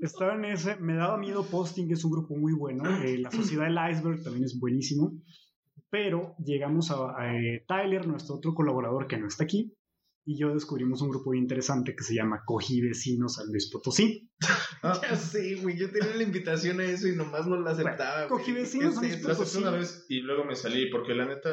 estaba 0.00 0.34
en 0.34 0.44
ese, 0.44 0.76
me 0.76 0.94
daba 0.94 1.16
miedo 1.16 1.44
Posting, 1.44 1.88
que 1.88 1.94
es 1.94 2.04
un 2.04 2.10
grupo 2.10 2.36
muy 2.36 2.52
bueno. 2.52 2.84
eh, 3.02 3.18
la 3.18 3.30
Sociedad 3.30 3.64
del 3.64 3.78
Iceberg 3.92 4.22
también 4.22 4.44
es 4.44 4.58
buenísimo. 4.58 5.12
Pero 5.90 6.34
llegamos 6.38 6.90
a, 6.90 7.18
a, 7.18 7.36
eh, 7.36 7.64
Tyler, 7.66 8.06
nuestro 8.06 8.36
otro 8.36 8.52
colaborador 8.52 9.06
que 9.06 9.16
no 9.16 9.28
está 9.28 9.44
aquí, 9.44 9.74
y 10.26 10.38
yo 10.38 10.52
descubrimos 10.52 11.02
un 11.02 11.10
grupo 11.10 11.34
interesante 11.34 11.94
que 11.94 12.02
se 12.02 12.14
llama 12.14 12.42
Cogí 12.44 12.80
Vecinos 12.80 13.34
San 13.34 13.46
Luis 13.48 13.70
Potosí. 13.70 14.30
Ah, 14.84 15.00
Ya 15.10 15.16
sé, 15.16 15.54
güey, 15.56 15.76
yo 15.76 15.90
tenía 15.90 16.14
la 16.14 16.22
invitación 16.22 16.78
a 16.80 16.84
eso 16.84 17.08
y 17.08 17.16
nomás 17.16 17.46
no 17.46 17.60
la 17.60 17.70
aceptaba. 17.72 18.28
cogí 18.28 18.52
vecinos, 18.52 18.98
¿Qué 19.00 19.06
es 19.06 19.14
eso? 19.16 19.26
lo 19.28 19.32
acepté 19.32 19.50
sí. 19.52 19.58
una 19.58 19.70
vez 19.70 20.04
y 20.08 20.20
luego 20.20 20.44
me 20.44 20.54
salí 20.54 20.86
porque 20.90 21.14
la 21.14 21.24
neta 21.24 21.50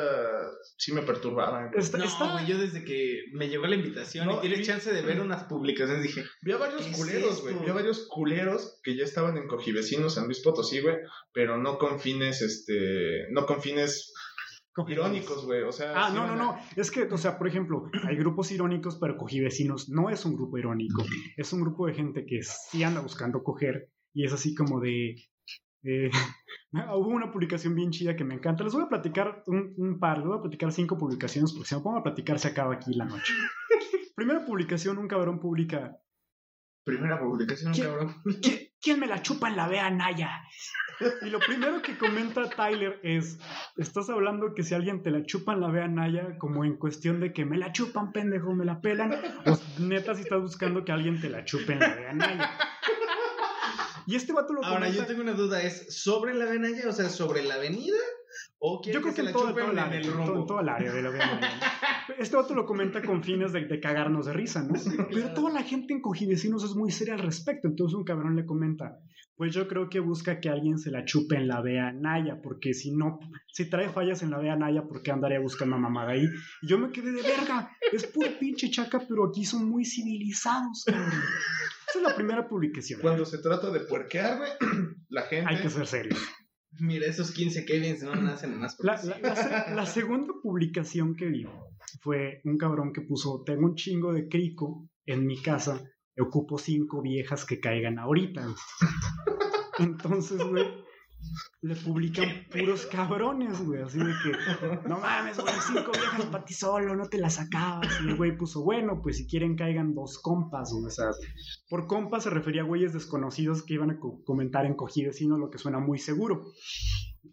sí 0.78 0.92
me 0.94 1.02
perturbaba. 1.02 1.68
güey. 1.68 1.80
Está, 1.84 1.98
No, 1.98 2.04
está- 2.06 2.32
güey, 2.34 2.46
yo 2.48 2.58
desde 2.58 2.84
que 2.84 3.24
me 3.34 3.48
llegó 3.50 3.66
la 3.68 3.76
invitación 3.76 4.28
No, 4.28 4.38
y 4.38 4.42
tienes 4.42 4.68
chance 4.68 4.92
de 4.92 5.02
ver 5.02 5.22
unas 5.22 5.46
publicaciones 5.46 6.04
dije, 6.04 6.24
Vi 6.42 6.52
a 6.52 6.58
varios 6.58 6.82
¿Qué 6.84 6.90
es 6.92 6.98
culeros, 6.98 7.42
güey. 7.42 7.56
Vi 7.64 7.70
a 7.70 7.74
varios 7.74 8.08
culeros 8.08 8.80
que 8.84 8.96
ya 8.96 9.04
estaban 9.04 9.38
en 9.38 9.48
Cojivecinos 9.48 10.16
San 10.16 10.26
Luis 10.26 10.40
Potosí, 10.42 10.82
güey. 10.82 10.98
Pero 11.34 11.58
no 11.58 11.78
con 11.78 12.00
fines, 12.00 12.42
este. 12.42 13.28
No 13.32 13.46
con 13.46 13.62
fines 13.62 14.11
irónicos, 14.88 15.46
güey. 15.46 15.64
O 15.64 15.72
sea. 15.72 15.94
Ah, 15.96 16.10
sí 16.10 16.16
no, 16.16 16.28
no, 16.28 16.36
no. 16.36 16.58
Es 16.76 16.92
que, 16.92 17.04
o 17.04 17.18
sea, 17.18 17.38
por 17.38 17.48
ejemplo, 17.48 17.90
hay 18.08 18.16
grupos 18.16 18.52
irónicos, 18.52 18.98
pero 19.00 19.18
cogí 19.18 19.40
vecinos. 19.40 19.90
No 19.90 20.10
es 20.10 20.26
un 20.26 20.36
grupo 20.36 20.58
irónico. 20.58 21.04
Es 21.38 21.52
un 21.54 21.62
grupo 21.62 21.88
de 21.88 21.94
gente 21.94 22.26
que 22.26 22.42
sí 22.44 22.84
anda 22.84 23.02
buscando 23.02 23.44
coger. 23.44 23.90
Y 24.14 24.26
es 24.26 24.34
así 24.34 24.54
como 24.56 24.80
de. 24.80 25.16
eh, 25.84 26.10
hubo 26.96 27.08
una 27.10 27.32
publicación 27.32 27.76
bien 27.76 27.92
chida 27.92 28.16
que 28.16 28.24
me 28.24 28.36
encanta. 28.36 28.64
Les 28.64 28.74
voy 28.74 28.84
a 28.84 28.90
platicar 28.90 29.44
un, 29.48 29.74
un 29.78 30.00
par, 30.00 30.20
les 30.20 30.28
voy 30.28 30.38
a 30.38 30.42
platicar 30.42 30.72
cinco 30.72 30.98
publicaciones 30.98 31.52
porque 31.54 31.68
si 31.68 31.76
me 31.76 31.82
pongo 31.82 31.98
a 32.00 32.04
platicar 32.04 32.40
se 32.40 32.48
acaba 32.50 32.74
aquí 32.76 32.94
la 32.94 33.06
noche. 33.06 33.34
Primera 34.16 34.46
publicación, 34.46 34.98
un 34.98 35.08
cabrón 35.08 35.40
publica. 35.40 35.98
primera 36.86 37.20
publicación, 37.20 37.74
¿Qué? 37.74 37.82
cabrón. 37.84 38.16
"¿Qui- 38.26 38.72
¿Quién 38.82 39.00
me 39.00 39.08
la 39.08 39.22
chupa 39.22 39.48
en 39.50 39.56
la 39.56 39.68
vea 39.68 39.90
Naya? 39.92 40.42
Y 41.22 41.30
lo 41.30 41.40
primero 41.40 41.82
que 41.82 41.98
comenta 41.98 42.50
Tyler 42.50 43.00
es, 43.04 43.38
estás 43.78 44.10
hablando 44.10 44.54
que 44.54 44.64
si 44.64 44.74
alguien 44.74 45.04
te 45.04 45.12
la 45.12 45.24
chupa 45.24 45.54
en 45.54 45.62
la 45.62 45.70
vea 45.70 45.88
Naya, 45.88 46.38
como 46.38 46.66
en 46.66 46.78
cuestión 46.78 47.20
de 47.20 47.34
que 47.34 47.46
me 47.46 47.58
la 47.58 47.72
chupan, 47.72 48.12
pendejo, 48.12 48.54
me 48.54 48.66
la 48.66 48.82
pelan, 48.82 49.14
o 49.46 49.60
neta 49.80 50.16
si 50.16 50.22
estás 50.22 50.42
buscando 50.42 50.84
que 50.86 50.92
alguien 50.92 51.20
te 51.22 51.30
la 51.30 51.46
chupe 51.46 51.74
en 51.74 51.80
la 51.80 51.96
vea 51.96 52.14
Naya. 52.14 52.52
Y 54.08 54.16
este 54.16 54.34
vato 54.34 54.54
lo 54.54 54.64
Ahora, 54.66 54.80
comenta... 54.80 54.98
yo 54.98 55.06
tengo 55.06 55.22
una 55.22 55.34
duda, 55.34 55.62
¿es 55.62 55.94
sobre 55.96 56.34
la 56.34 56.46
avenalla, 56.46 56.90
o 56.90 56.92
sea, 56.92 57.08
sobre 57.10 57.44
la 57.44 57.56
avenida? 57.56 57.98
¿O 58.64 58.80
quiere 58.80 59.00
Yo 59.00 59.02
creo 59.02 59.16
que, 59.16 59.22
en 59.22 59.34
todo, 59.34 59.50
el 59.50 59.80
área, 59.80 60.00
en 60.00 60.04
todo, 60.04 60.14
rumbo? 60.18 60.42
en 60.42 60.46
todo 60.46 60.60
el 60.60 60.70
área 60.70 60.94
de 60.94 61.02
la. 61.02 61.10
Este 62.20 62.36
vato 62.36 62.54
lo 62.54 62.68
comenta 62.68 63.02
con 63.02 63.24
fines 63.24 63.54
de, 63.54 63.66
de 63.66 63.80
cagarnos 63.80 64.28
de 64.28 64.34
risa, 64.34 64.62
¿no? 64.62 64.74
Pero 65.12 65.34
toda 65.34 65.52
la 65.52 65.64
gente 65.64 65.94
en 65.94 66.02
Cojivecinos 66.02 66.64
es 66.64 66.76
muy 66.76 66.92
seria 66.92 67.16
al 67.16 67.22
respecto. 67.22 67.68
Entonces 67.68 67.96
un 67.98 68.04
cabrón 68.04 68.36
le 68.36 68.46
comenta, 68.46 69.00
pues 69.36 69.52
yo 69.56 69.68
creo 69.68 69.90
que 69.90 70.00
busca 70.00 70.40
que 70.40 70.50
alguien 70.50 70.78
se 70.78 70.92
la 70.92 71.06
chupe 71.06 71.38
en 71.38 71.48
la 71.48 71.62
vea 71.62 71.92
Naya, 71.92 72.40
porque 72.44 72.76
si 72.76 72.96
no, 72.96 73.18
si 73.52 73.68
trae 73.68 73.90
fallas 73.90 74.22
en 74.22 74.30
la 74.30 74.38
vea 74.38 74.56
Naya, 74.56 74.84
¿por 74.84 75.02
qué 75.02 75.10
andaría 75.10 75.40
buscando 75.40 75.78
a 75.78 75.80
mamada 75.80 76.12
ahí? 76.12 76.26
Y 76.62 76.68
yo 76.68 76.78
me 76.78 76.92
quedé 76.92 77.12
de 77.12 77.24
verga, 77.24 77.72
es 77.92 78.06
puro 78.06 78.30
pinche 78.40 78.70
chaca, 78.70 79.04
pero 79.10 79.30
aquí 79.30 79.44
son 79.44 79.68
muy 79.68 79.86
civilizados, 79.86 80.84
cabrón. 80.86 81.10
Esa 81.90 81.98
es 81.98 82.04
la 82.04 82.16
primera 82.16 82.48
publicación. 82.48 83.02
Cuando 83.02 83.26
se 83.26 83.40
trata 83.40 83.72
de 83.72 83.80
puerquear, 83.80 84.40
la 85.10 85.24
gente. 85.24 85.50
Hay 85.50 85.62
que 85.62 85.70
ser 85.70 85.88
serios. 85.88 86.20
Mira, 86.80 87.06
esos 87.06 87.32
15 87.32 87.66
Kevins 87.66 88.02
no 88.04 88.16
nacen 88.16 88.58
más 88.60 88.78
La, 88.80 89.00
la- 89.04 89.74
la 89.76 89.86
segunda 89.86 90.34
publicación 90.42 91.16
que 91.16 91.26
vi 91.28 91.46
fue 92.02 92.42
un 92.46 92.58
cabrón 92.58 92.94
que 92.94 93.02
puso, 93.02 93.44
tengo 93.46 93.66
un 93.66 93.76
chingo 93.76 94.14
de 94.14 94.28
crico 94.30 94.88
en 95.06 95.26
mi 95.28 95.42
casa, 95.42 95.84
ocupo 96.20 96.58
cinco 96.58 97.02
viejas 97.02 97.46
que 97.46 97.60
caigan 97.60 98.00
ahorita. 98.00 98.48
Entonces, 99.80 100.42
güey, 100.44 100.66
le 101.62 101.76
publican 101.76 102.28
puros 102.52 102.86
cabrones, 102.88 103.64
güey, 103.66 103.82
así 103.82 104.00
de 104.00 104.06
que, 104.24 104.88
no 104.90 105.00
mames, 105.00 105.40
güey, 105.40 105.54
cinco 105.68 105.92
viejas 105.92 106.26
para 106.26 106.44
ti 106.46 106.54
solo, 106.54 106.96
no 106.96 107.08
te 107.08 107.18
las 107.20 107.40
acabas. 107.40 107.88
Y 108.04 108.10
el 108.10 108.16
güey 108.16 108.36
puso, 108.38 108.64
bueno, 108.64 109.00
pues 109.02 109.18
si 109.18 109.28
quieren 109.28 109.56
caigan 109.56 109.94
dos 109.94 110.20
compas, 110.20 110.72
güey, 110.74 110.86
o 110.86 110.90
sea, 110.90 111.06
por 111.70 111.88
compas 111.88 112.24
se 112.24 112.30
refería 112.30 112.62
a 112.62 112.66
güeyes 112.66 112.94
desconocidos 112.94 113.64
que 113.64 113.76
iban 113.76 113.92
a 113.92 114.00
co- 114.00 114.24
comentar 114.24 114.66
en 114.66 114.76
Cogí 114.76 115.06
Vecino, 115.06 115.38
lo 115.38 115.50
que 115.50 115.58
suena 115.58 115.80
muy 115.80 116.00
seguro. 116.00 116.46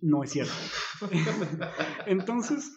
No 0.03 0.23
es 0.23 0.31
cierto. 0.31 0.53
Entonces, 2.07 2.71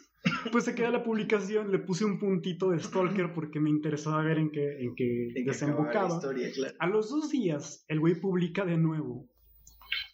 pues 0.51 0.65
se 0.65 0.75
queda 0.75 0.89
la 0.91 1.03
publicación, 1.03 1.71
le 1.71 1.79
puse 1.79 2.05
un 2.05 2.19
puntito 2.19 2.69
de 2.69 2.79
Stalker 2.79 3.33
porque 3.33 3.59
me 3.59 3.69
interesaba 3.69 4.21
ver 4.23 4.37
en 4.37 4.51
qué, 4.51 4.79
en 4.81 4.93
qué 4.95 5.27
que 5.35 5.43
desembocaba. 5.43 6.15
historia, 6.15 6.49
claro. 6.53 6.75
A 6.79 6.87
los 6.87 7.09
dos 7.09 7.29
días, 7.29 7.83
el 7.87 7.99
güey 7.99 8.15
publica 8.19 8.63
de 8.65 8.77
nuevo 8.77 9.27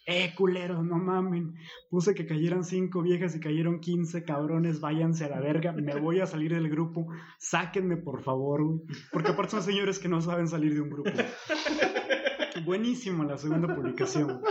Eh, 0.09 0.33
culeros, 0.35 0.85
no 0.85 0.97
mamen. 0.97 1.53
Puse 1.89 2.15
que 2.15 2.25
cayeran 2.25 2.63
cinco 2.63 3.01
viejas 3.01 3.35
y 3.35 3.41
cayeron 3.41 3.81
15 3.81 4.23
cabrones. 4.23 4.79
Váyanse 4.79 5.25
a 5.25 5.29
la 5.29 5.41
verga. 5.41 5.73
Me 5.73 5.99
voy 5.99 6.21
a 6.21 6.25
salir 6.25 6.53
del 6.53 6.69
grupo. 6.69 7.07
Sáquenme, 7.39 7.97
por 7.97 8.23
favor, 8.23 8.63
güey. 8.63 8.79
Porque 9.11 9.31
aparte 9.31 9.51
son 9.51 9.63
señores 9.63 9.99
que 9.99 10.07
no 10.07 10.21
saben 10.21 10.47
salir 10.47 10.73
de 10.73 10.79
un 10.79 10.89
grupo. 10.89 11.11
Buenísimo 12.65 13.25
la 13.25 13.37
segunda 13.37 13.75
publicación. 13.75 14.41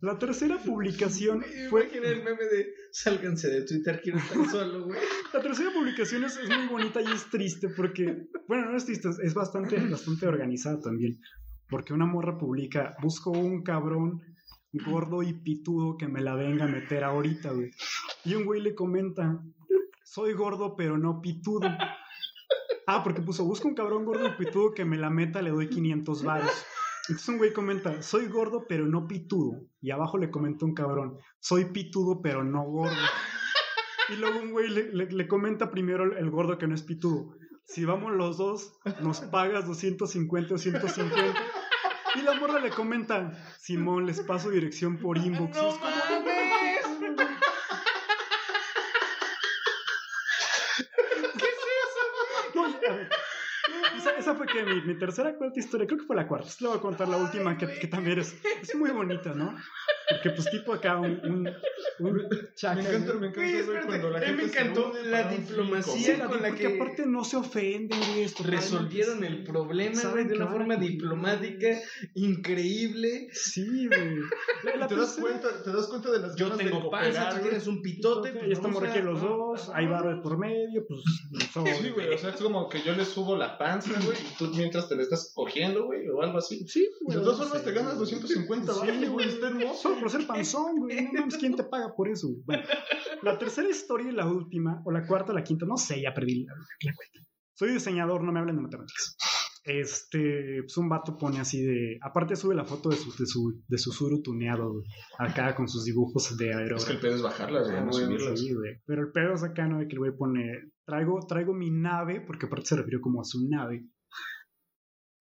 La 0.00 0.18
tercera 0.18 0.58
publicación 0.58 1.42
fue. 1.70 1.84
Imagina 1.84 2.08
el 2.08 2.22
meme 2.22 2.44
de 2.44 2.68
sálganse 2.92 3.48
de 3.48 3.64
Twitter, 3.64 4.00
quiero 4.02 4.18
estar 4.18 4.46
solo, 4.50 4.84
güey. 4.84 5.00
La 5.32 5.40
tercera 5.40 5.72
publicación 5.72 6.24
es, 6.24 6.36
es 6.36 6.48
muy 6.48 6.68
bonita 6.68 7.00
y 7.00 7.06
es 7.06 7.28
triste 7.30 7.70
porque. 7.70 8.28
Bueno, 8.46 8.70
no 8.70 8.76
es 8.76 8.84
triste, 8.84 9.08
es 9.22 9.34
bastante, 9.34 9.76
bastante 9.90 10.28
organizada 10.28 10.78
también. 10.78 11.18
Porque 11.68 11.94
una 11.94 12.06
morra 12.06 12.38
publica: 12.38 12.94
Busco 13.02 13.30
un 13.30 13.62
cabrón 13.64 14.20
gordo 14.72 15.22
y 15.22 15.32
pitudo 15.32 15.96
que 15.96 16.08
me 16.08 16.20
la 16.20 16.34
venga 16.34 16.64
a 16.64 16.68
meter 16.68 17.04
ahorita, 17.04 17.52
güey. 17.52 17.70
Y 18.24 18.34
un 18.34 18.44
güey 18.44 18.60
le 18.60 18.74
comenta: 18.74 19.40
Soy 20.04 20.32
gordo, 20.34 20.76
pero 20.76 20.98
no 20.98 21.20
pitudo. 21.20 21.68
Ah, 22.86 23.02
porque 23.04 23.20
puso: 23.22 23.44
Busco 23.44 23.68
un 23.68 23.74
cabrón 23.74 24.04
gordo 24.04 24.26
y 24.26 24.32
pitudo 24.32 24.72
que 24.74 24.84
me 24.84 24.96
la 24.98 25.10
meta, 25.10 25.42
le 25.42 25.50
doy 25.50 25.68
500 25.68 26.22
varos. 26.24 26.64
Entonces 27.08 27.28
un 27.30 27.38
güey 27.38 27.52
comenta, 27.54 28.02
soy 28.02 28.26
gordo 28.26 28.66
pero 28.68 28.86
no 28.86 29.06
pitudo. 29.08 29.62
Y 29.80 29.90
abajo 29.90 30.18
le 30.18 30.30
comenta 30.30 30.66
un 30.66 30.74
cabrón, 30.74 31.18
soy 31.40 31.66
pitudo 31.66 32.20
pero 32.22 32.44
no 32.44 32.62
gordo. 32.64 32.96
Y 34.10 34.16
luego 34.16 34.40
un 34.40 34.50
güey 34.52 34.68
le, 34.68 34.92
le- 34.92 35.10
le 35.10 35.28
comenta 35.28 35.70
primero 35.70 36.04
el, 36.04 36.18
el 36.18 36.30
gordo 36.30 36.58
que 36.58 36.66
no 36.66 36.74
es 36.74 36.82
pitudo. 36.82 37.34
Si 37.64 37.84
vamos 37.84 38.12
los 38.12 38.36
dos, 38.38 38.74
nos 39.02 39.20
pagas 39.20 39.66
250 39.66 40.54
o 40.54 40.58
150. 40.58 41.34
Y 42.18 42.22
la 42.22 42.34
morra 42.34 42.58
le 42.58 42.70
comenta, 42.70 43.32
Simón, 43.58 44.06
les 44.06 44.20
paso 44.20 44.50
dirección 44.50 44.98
por 44.98 45.16
inbox. 45.18 45.56
¡No 45.56 45.68
es 45.68 45.74
como, 45.76 45.90
mames! 45.90 46.88
No, 52.54 52.64
a 52.64 52.68
ver. 52.94 53.08
Esa, 53.96 54.10
esa 54.16 54.34
fue 54.34 54.46
que 54.46 54.62
mi, 54.64 54.80
mi 54.82 54.98
tercera 54.98 55.34
cuarta 55.34 55.60
historia, 55.60 55.86
creo 55.86 55.98
que 56.00 56.06
fue 56.06 56.16
la 56.16 56.26
cuarta. 56.26 56.48
Le 56.60 56.68
voy 56.68 56.78
a 56.78 56.80
contar 56.80 57.08
la 57.08 57.18
última, 57.18 57.56
que, 57.56 57.78
que 57.78 57.86
también 57.86 58.18
es, 58.18 58.34
es 58.62 58.74
muy 58.74 58.90
bonita, 58.90 59.34
¿no? 59.34 59.56
Porque 60.10 60.30
pues 60.30 60.50
tipo 60.50 60.72
acá 60.72 60.96
un 60.98 61.46
Me 62.78 62.80
encanta, 62.80 63.14
me 63.14 63.26
encanta, 63.28 63.40
Güey, 63.40 63.50
güey, 63.52 63.60
espérate, 63.60 63.86
cuando 63.86 64.10
la 64.10 64.18
mí 64.20 64.26
gente 64.26 64.42
me 64.42 64.48
se 64.48 64.58
encantó 64.60 64.90
une 64.90 65.02
la 65.10 65.28
diplomacia 65.30 65.92
Sí, 65.94 66.10
con 66.12 66.18
la 66.42 66.48
porque 66.48 66.54
que- 66.54 66.66
aparte 66.76 67.06
no 67.06 67.24
se 67.24 67.36
ofenden, 67.36 67.98
güey. 68.12 68.26
Resolvieron 68.44 69.24
el 69.24 69.44
problema, 69.44 70.00
güey, 70.10 70.24
de 70.26 70.34
una 70.36 70.46
forma 70.48 70.76
diplomática 70.76 71.68
increíble. 72.14 73.28
Sí, 73.32 73.86
güey. 73.88 74.16
La- 74.64 74.76
la 74.76 74.84
Y 74.86 74.88
te 74.88 74.96
das 74.96 75.16
cuenta, 75.20 75.62
te 75.62 75.72
das 75.72 75.86
cuenta 75.86 76.10
de 76.10 76.18
las 76.20 76.36
Yo 76.36 76.46
ganas 76.48 76.58
de 76.58 76.70
tengo 76.70 76.90
panza, 76.90 77.30
tú 77.30 77.42
tienes 77.42 77.66
un 77.66 77.82
pitote. 77.82 78.32
pues 78.32 78.48
Y 78.48 78.52
estamos 78.52 78.82
aquí 78.82 79.00
los 79.00 79.20
dos, 79.20 79.70
hay 79.74 79.86
barro 79.86 80.14
de 80.16 80.22
por 80.22 80.38
medio, 80.38 80.86
pues. 80.86 81.00
Sí, 81.78 81.90
güey, 81.90 82.12
o 82.12 82.18
sea, 82.18 82.30
es 82.30 82.36
como 82.40 82.68
que 82.68 82.82
yo 82.82 82.92
le 82.94 83.04
subo 83.04 83.36
la 83.36 83.58
panza, 83.58 83.92
güey, 84.04 84.16
y 84.18 84.36
tú 84.38 84.48
mientras 84.54 84.88
te 84.88 84.96
la 84.96 85.02
estás 85.02 85.32
cogiendo, 85.34 85.86
güey, 85.86 86.08
o 86.08 86.22
algo 86.22 86.38
así. 86.38 86.66
Sí, 86.68 86.80
De 86.80 86.88
güey. 87.14 87.18
todas 87.22 87.38
formas 87.38 87.64
te 87.64 87.72
ganas 87.72 87.98
250 87.98 88.72
Sí, 88.72 88.80
baros, 88.80 88.96
güey. 88.96 89.08
güey, 89.08 89.28
está 89.28 89.48
hermoso. 89.48 89.82
Solo 89.82 90.00
por 90.00 90.10
ser 90.10 90.26
panzón, 90.26 90.76
güey. 90.76 91.02
No 91.12 91.20
mames, 91.20 91.36
¿quién 91.36 91.54
te 91.56 91.64
paga 91.64 91.87
por 91.96 92.08
eso? 92.08 92.28
Bueno, 92.44 92.62
la 93.22 93.38
tercera 93.38 93.68
historia 93.68 94.10
y 94.10 94.14
la 94.14 94.26
última, 94.26 94.82
o 94.84 94.90
la 94.90 95.06
cuarta 95.06 95.32
o 95.32 95.34
la 95.34 95.42
quinta, 95.44 95.66
no 95.66 95.76
sé, 95.76 96.00
ya 96.02 96.12
perdí 96.14 96.44
la, 96.44 96.54
la 96.54 96.94
cuenta. 96.94 97.20
Soy 97.54 97.72
diseñador, 97.72 98.22
no 98.22 98.32
me 98.32 98.38
hablen 98.40 98.56
de 98.56 98.62
matemáticas. 98.62 99.16
Este, 99.64 100.62
pues 100.62 100.76
un 100.78 100.88
vato 100.88 101.16
pone 101.18 101.40
así 101.40 101.60
de. 101.62 101.98
Aparte, 102.00 102.36
sube 102.36 102.54
la 102.54 102.64
foto 102.64 102.88
de 102.88 102.96
su, 102.96 103.10
de 103.16 103.26
su, 103.26 103.62
de 103.66 103.76
su 103.78 103.92
suru 103.92 104.22
tuneado, 104.22 104.82
Acá 105.18 105.54
con 105.54 105.68
sus 105.68 105.84
dibujos 105.84 106.36
de 106.38 106.50
Es 106.74 106.84
que 106.86 106.92
el 106.92 107.00
pedo 107.00 107.16
es 107.16 107.22
bajarlas, 107.22 107.66
güey, 107.66 107.76
Ah, 107.78 107.84
no 107.84 107.90
güey, 107.90 108.04
subirlas. 108.04 108.40
sí, 108.40 108.54
güey. 108.54 108.80
Pero 108.86 109.02
el 109.02 109.12
pedo 109.12 109.34
es 109.34 109.42
acá, 109.42 109.66
¿no? 109.66 109.78
De 109.80 109.86
que 109.88 109.94
el 109.94 109.98
güey 109.98 110.12
pone. 110.16 110.70
Traigo, 110.86 111.18
traigo 111.26 111.52
mi 111.52 111.70
nave, 111.70 112.22
porque 112.22 112.46
aparte 112.46 112.66
se 112.66 112.76
refirió 112.76 113.00
como 113.02 113.20
a 113.20 113.24
su 113.24 113.46
nave. 113.50 113.84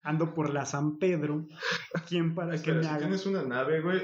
Ando 0.02 0.32
por 0.34 0.52
la 0.54 0.64
San 0.64 0.98
Pedro. 0.98 1.46
¿Quién 2.08 2.34
para 2.34 2.50
que 2.50 2.56
Espera, 2.56 2.76
me 2.76 2.82
si 2.84 2.88
haga? 2.88 2.98
tienes 3.00 3.26
una 3.26 3.42
nave, 3.42 3.80
güey, 3.80 4.00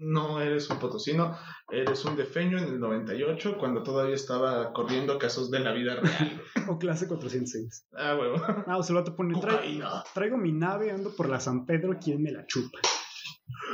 no 0.00 0.40
eres 0.40 0.68
un 0.70 0.78
potosino, 0.78 1.36
eres 1.70 2.04
un 2.04 2.16
defeño 2.16 2.58
en 2.58 2.64
el 2.64 2.80
98, 2.80 3.56
cuando 3.58 3.82
todavía 3.82 4.14
estaba 4.16 4.72
corriendo 4.72 5.18
casos 5.18 5.50
de 5.50 5.60
la 5.60 5.72
vida 5.72 5.96
real. 5.96 6.42
O 6.68 6.78
clase 6.78 7.06
406. 7.08 7.86
ah, 7.96 8.16
huevo. 8.18 8.36
Ah, 8.66 8.76
o 8.78 8.82
se 8.82 8.92
lo 8.92 9.02
te 9.04 9.12
pone. 9.12 9.34
"Tra- 9.34 9.52
Cocaína. 9.56 10.02
traigo 10.14 10.36
mi 10.36 10.52
nave, 10.52 10.90
ando 10.90 11.14
por 11.14 11.28
la 11.28 11.38
San 11.40 11.64
Pedro, 11.66 11.96
¿quién 12.02 12.22
me 12.22 12.32
la 12.32 12.44
chupa? 12.46 12.78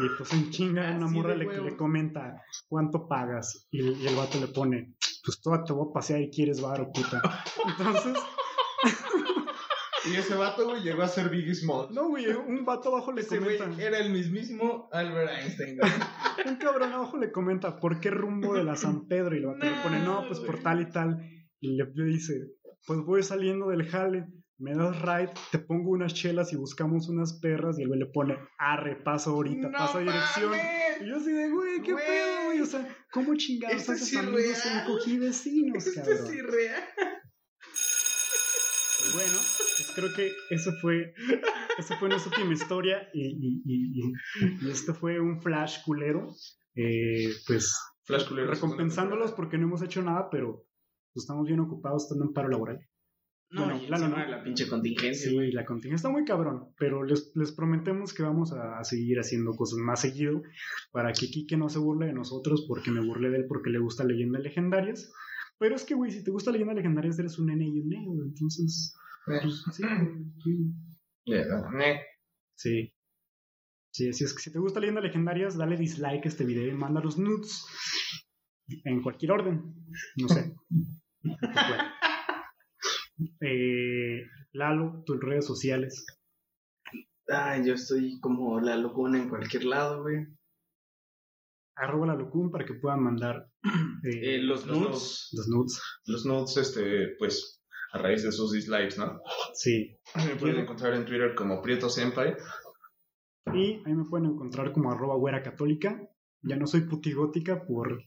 Y 0.03 0.09
pues 0.17 0.33
en 0.33 0.51
chinga 0.51 0.91
una 0.97 1.07
Así 1.07 1.15
morra 1.15 1.35
le, 1.35 1.45
le 1.63 1.77
comenta, 1.77 2.43
¿cuánto 2.69 3.07
pagas? 3.09 3.67
Y, 3.71 3.81
el- 3.81 4.01
y 4.01 4.07
el 4.07 4.17
vato 4.17 4.39
le 4.41 4.49
pone, 4.49 4.95
pues 5.25 5.41
toda 5.41 5.63
te 5.65 5.73
voy 5.73 5.89
a 5.91 5.93
pasear 5.93 6.21
y 6.23 6.31
quieres 6.31 6.61
varo, 6.61 6.91
puta. 6.93 7.21
Entonces, 7.79 8.17
Y 10.11 10.17
ese 10.17 10.35
vato, 10.35 10.65
güey, 10.69 10.83
llegó 10.83 11.03
a 11.03 11.09
ser 11.09 11.29
Biggie 11.31 11.55
Small. 11.55 11.89
no, 11.93 12.09
güey, 12.09 12.27
un 12.27 12.65
vato 12.65 12.91
abajo 12.91 13.13
le 13.13 13.23
Ese 13.23 13.39
güey 13.39 13.59
comenta, 13.59 13.83
era 13.83 13.99
el 13.99 14.11
mismísimo 14.13 14.89
Albert 14.93 15.31
Einstein. 15.41 15.79
güey. 15.79 15.93
un 16.47 16.57
cabrón 16.57 16.93
abajo 16.93 17.17
le 17.19 17.33
comenta, 17.33 17.79
¿por 17.81 18.01
qué 18.01 18.11
rumbo 18.11 18.55
de 18.55 18.65
la 18.65 18.77
San 18.77 19.07
Pedro? 19.09 19.35
Y 19.35 19.39
el 19.39 19.47
vato 19.47 19.67
le 19.67 19.83
pone, 19.83 19.99
no, 20.01 20.25
pues 20.27 20.41
por 20.41 20.53
güey. 20.53 20.63
tal 20.63 20.81
y 20.83 20.91
tal. 20.91 21.19
Y 21.61 21.77
le, 21.77 21.87
dice, 22.05 22.35
pues 22.87 23.01
voy 23.01 23.23
saliendo 23.23 23.69
del 23.69 23.89
jale, 23.89 24.27
me 24.59 24.75
das 24.75 25.01
ride, 25.03 25.33
te 25.51 25.59
pongo 25.59 25.91
unas 25.91 26.15
chelas 26.15 26.53
y 26.53 26.57
buscamos 26.57 27.09
unas 27.09 27.39
perras. 27.41 27.79
Y 27.79 27.83
el 27.83 27.89
güey 27.89 28.01
le 28.01 28.07
pone, 28.07 28.37
arre, 28.59 28.97
paso 28.97 29.31
ahorita, 29.31 29.69
¡No 29.69 29.79
pasa 29.79 29.99
dirección. 30.01 30.53
Y 31.03 31.09
yo 31.09 31.17
así 31.17 31.31
de, 31.33 31.51
güey, 31.51 31.83
¿qué 31.83 31.93
Güey. 31.93 32.05
pedo, 32.07 32.45
güey? 32.47 32.61
O 32.61 32.67
sea, 32.67 32.89
¿cómo 33.13 33.35
chingados 33.35 33.77
Esto 33.77 33.93
es 33.93 34.03
haces 34.03 34.17
amigos 34.19 34.41
irreal. 34.41 34.79
en 34.79 34.87
cogí 34.87 35.19
vecinos, 35.19 35.87
Esto 35.87 36.11
es 36.11 36.33
irreal. 36.35 36.83
Creo 39.97 40.13
que 40.15 40.31
eso 40.51 40.71
fue, 40.81 41.13
esa 41.79 41.97
fue 41.99 42.09
nuestra 42.09 42.31
última 42.37 42.53
historia 42.53 43.09
y, 43.13 43.27
y, 43.27 43.63
y, 43.65 44.03
y- 44.05 44.67
y 44.67 44.71
este 44.71 44.93
fue 44.93 45.19
un 45.19 45.41
flash 45.43 45.79
culero. 45.85 46.29
Eh, 46.75 47.33
pues 47.47 47.75
Flash 48.05 48.29
culero. 48.29 48.51
recompensándolos 48.53 49.33
porque 49.33 49.59
no 49.59 49.65
hemos 49.67 49.83
hecho 49.83 50.03
nada, 50.03 50.29
pero 50.31 50.65
pues, 51.15 51.25
estamos 51.25 51.47
bien 51.49 51.61
ocupados 51.61 52.05
estando 52.05 52.25
en 52.27 52.33
paro 52.35 52.49
laboral. 52.51 52.79
No, 53.49 53.65
Bueno, 53.65 53.81
y 53.83 53.89
¿no? 53.89 54.27
la 54.27 54.43
pinche 54.43 54.69
contingencia, 54.69 55.31
Sí, 55.31 55.53
la 55.53 55.65
contingencia 55.65 55.97
está 55.97 56.09
muy 56.11 56.25
cabrón, 56.25 56.75
pero 56.79 57.05
les, 57.05 57.31
les 57.37 57.53
prometemos 57.53 58.13
que 58.13 58.25
vamos 58.25 58.53
a, 58.53 58.79
a 58.79 58.85
seguir 58.85 59.19
haciendo 59.21 59.53
cosas 59.55 59.79
más 59.79 60.01
seguido 60.01 60.43
para 60.91 61.13
que 61.13 61.29
Kike 61.31 61.57
no 61.57 61.69
se 61.69 61.79
burle 61.79 62.07
de 62.07 62.13
nosotros 62.13 62.65
porque 62.69 62.91
me 62.91 63.01
burlé 63.07 63.31
de 63.31 63.37
él 63.39 63.45
porque 63.49 63.71
le 63.71 63.79
gusta 63.79 64.03
leyendas 64.05 64.43
legendarias. 64.43 65.13
Pero 65.59 65.77
es 65.77 65.85
que, 65.85 65.95
güey, 65.95 66.11
si 66.11 66.25
te 66.25 66.33
gusta 66.33 66.51
leyendas 66.51 66.77
legendarias 66.77 67.19
eres 67.21 67.39
un 67.39 67.47
nene 67.47 67.67
y 67.69 67.81
un 67.81 67.89
güey. 67.89 68.29
Entonces. 68.29 68.95
Pues, 69.27 69.65
sí, 69.73 69.83
sí. 70.45 70.75
Sí. 72.55 72.93
Sí, 73.93 74.09
así 74.11 74.25
es 74.25 74.35
que 74.35 74.43
si 74.43 74.53
te 74.53 74.59
gusta 74.59 74.79
leyendas 74.81 75.05
legendarias, 75.05 75.57
dale 75.57 75.77
dislike 75.77 76.25
a 76.27 76.29
este 76.29 76.45
video 76.45 76.67
y 76.69 76.73
manda 76.77 77.01
los 77.01 77.19
nudes 77.19 77.65
en 78.85 79.03
cualquier 79.03 79.33
orden. 79.33 79.75
No 80.17 80.29
sé. 80.29 80.55
Eh, 83.41 84.23
Lalo, 84.53 85.03
tus 85.07 85.19
redes 85.21 85.47
sociales. 85.47 86.05
Ay, 87.29 87.67
yo 87.67 87.75
estoy 87.75 88.21
como 88.21 88.61
la 88.61 88.77
locuna 88.77 89.19
en 89.19 89.29
cualquier 89.29 89.65
lado, 89.65 90.03
güey. 90.03 90.27
Arroba 91.77 92.07
la 92.09 92.15
locum 92.15 92.51
para 92.51 92.65
que 92.65 92.75
puedan 92.75 93.03
mandar 93.03 93.49
eh, 94.05 94.35
Eh, 94.37 94.39
los 94.43 94.67
los 94.67 94.79
nudes. 94.79 95.29
los 95.33 95.49
nudes. 95.49 95.83
Los 96.07 96.27
notes, 96.27 96.57
este, 96.59 97.17
pues, 97.19 97.56
a 97.97 97.99
raíz 97.99 98.23
de 98.23 98.33
sus 98.33 98.53
dislikes, 98.53 98.97
¿no? 98.99 99.21
Sí. 99.55 99.99
Me 100.17 100.37
pueden 100.37 100.61
encontrar 100.61 100.95
en 100.95 101.05
Twitter 101.05 101.35
como 101.35 101.61
Prieto 101.61 101.89
Senpai. 101.89 102.37
Y 103.55 103.83
ahí 103.87 103.95
me 103.95 104.05
pueden 104.05 104.27
encontrar 104.27 104.73
como 104.73 104.91
arroba 104.91 105.15
güera 105.15 105.41
católica. 105.41 106.03
Ya 106.43 106.57
no 106.57 106.67
soy 106.67 106.81
putigótica 106.81 107.65
por 107.65 108.03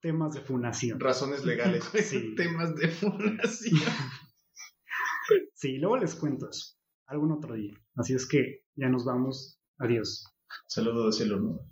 temas 0.00 0.34
de 0.34 0.40
funación. 0.40 1.00
Razones 1.00 1.44
legales. 1.44 1.84
Sí. 2.04 2.34
Temas 2.36 2.74
de 2.76 2.88
fundación. 2.88 3.80
Sí, 5.54 5.78
luego 5.78 5.96
les 5.96 6.16
cuento 6.16 6.48
eso. 6.48 6.74
Algún 7.06 7.30
otro 7.30 7.54
día. 7.54 7.74
Así 7.94 8.14
es 8.14 8.26
que 8.26 8.64
ya 8.74 8.88
nos 8.88 9.04
vamos. 9.04 9.60
Adiós. 9.78 10.24
Saludo 10.66 11.06
de 11.06 11.12
cielo, 11.12 11.38
¿no? 11.38 11.70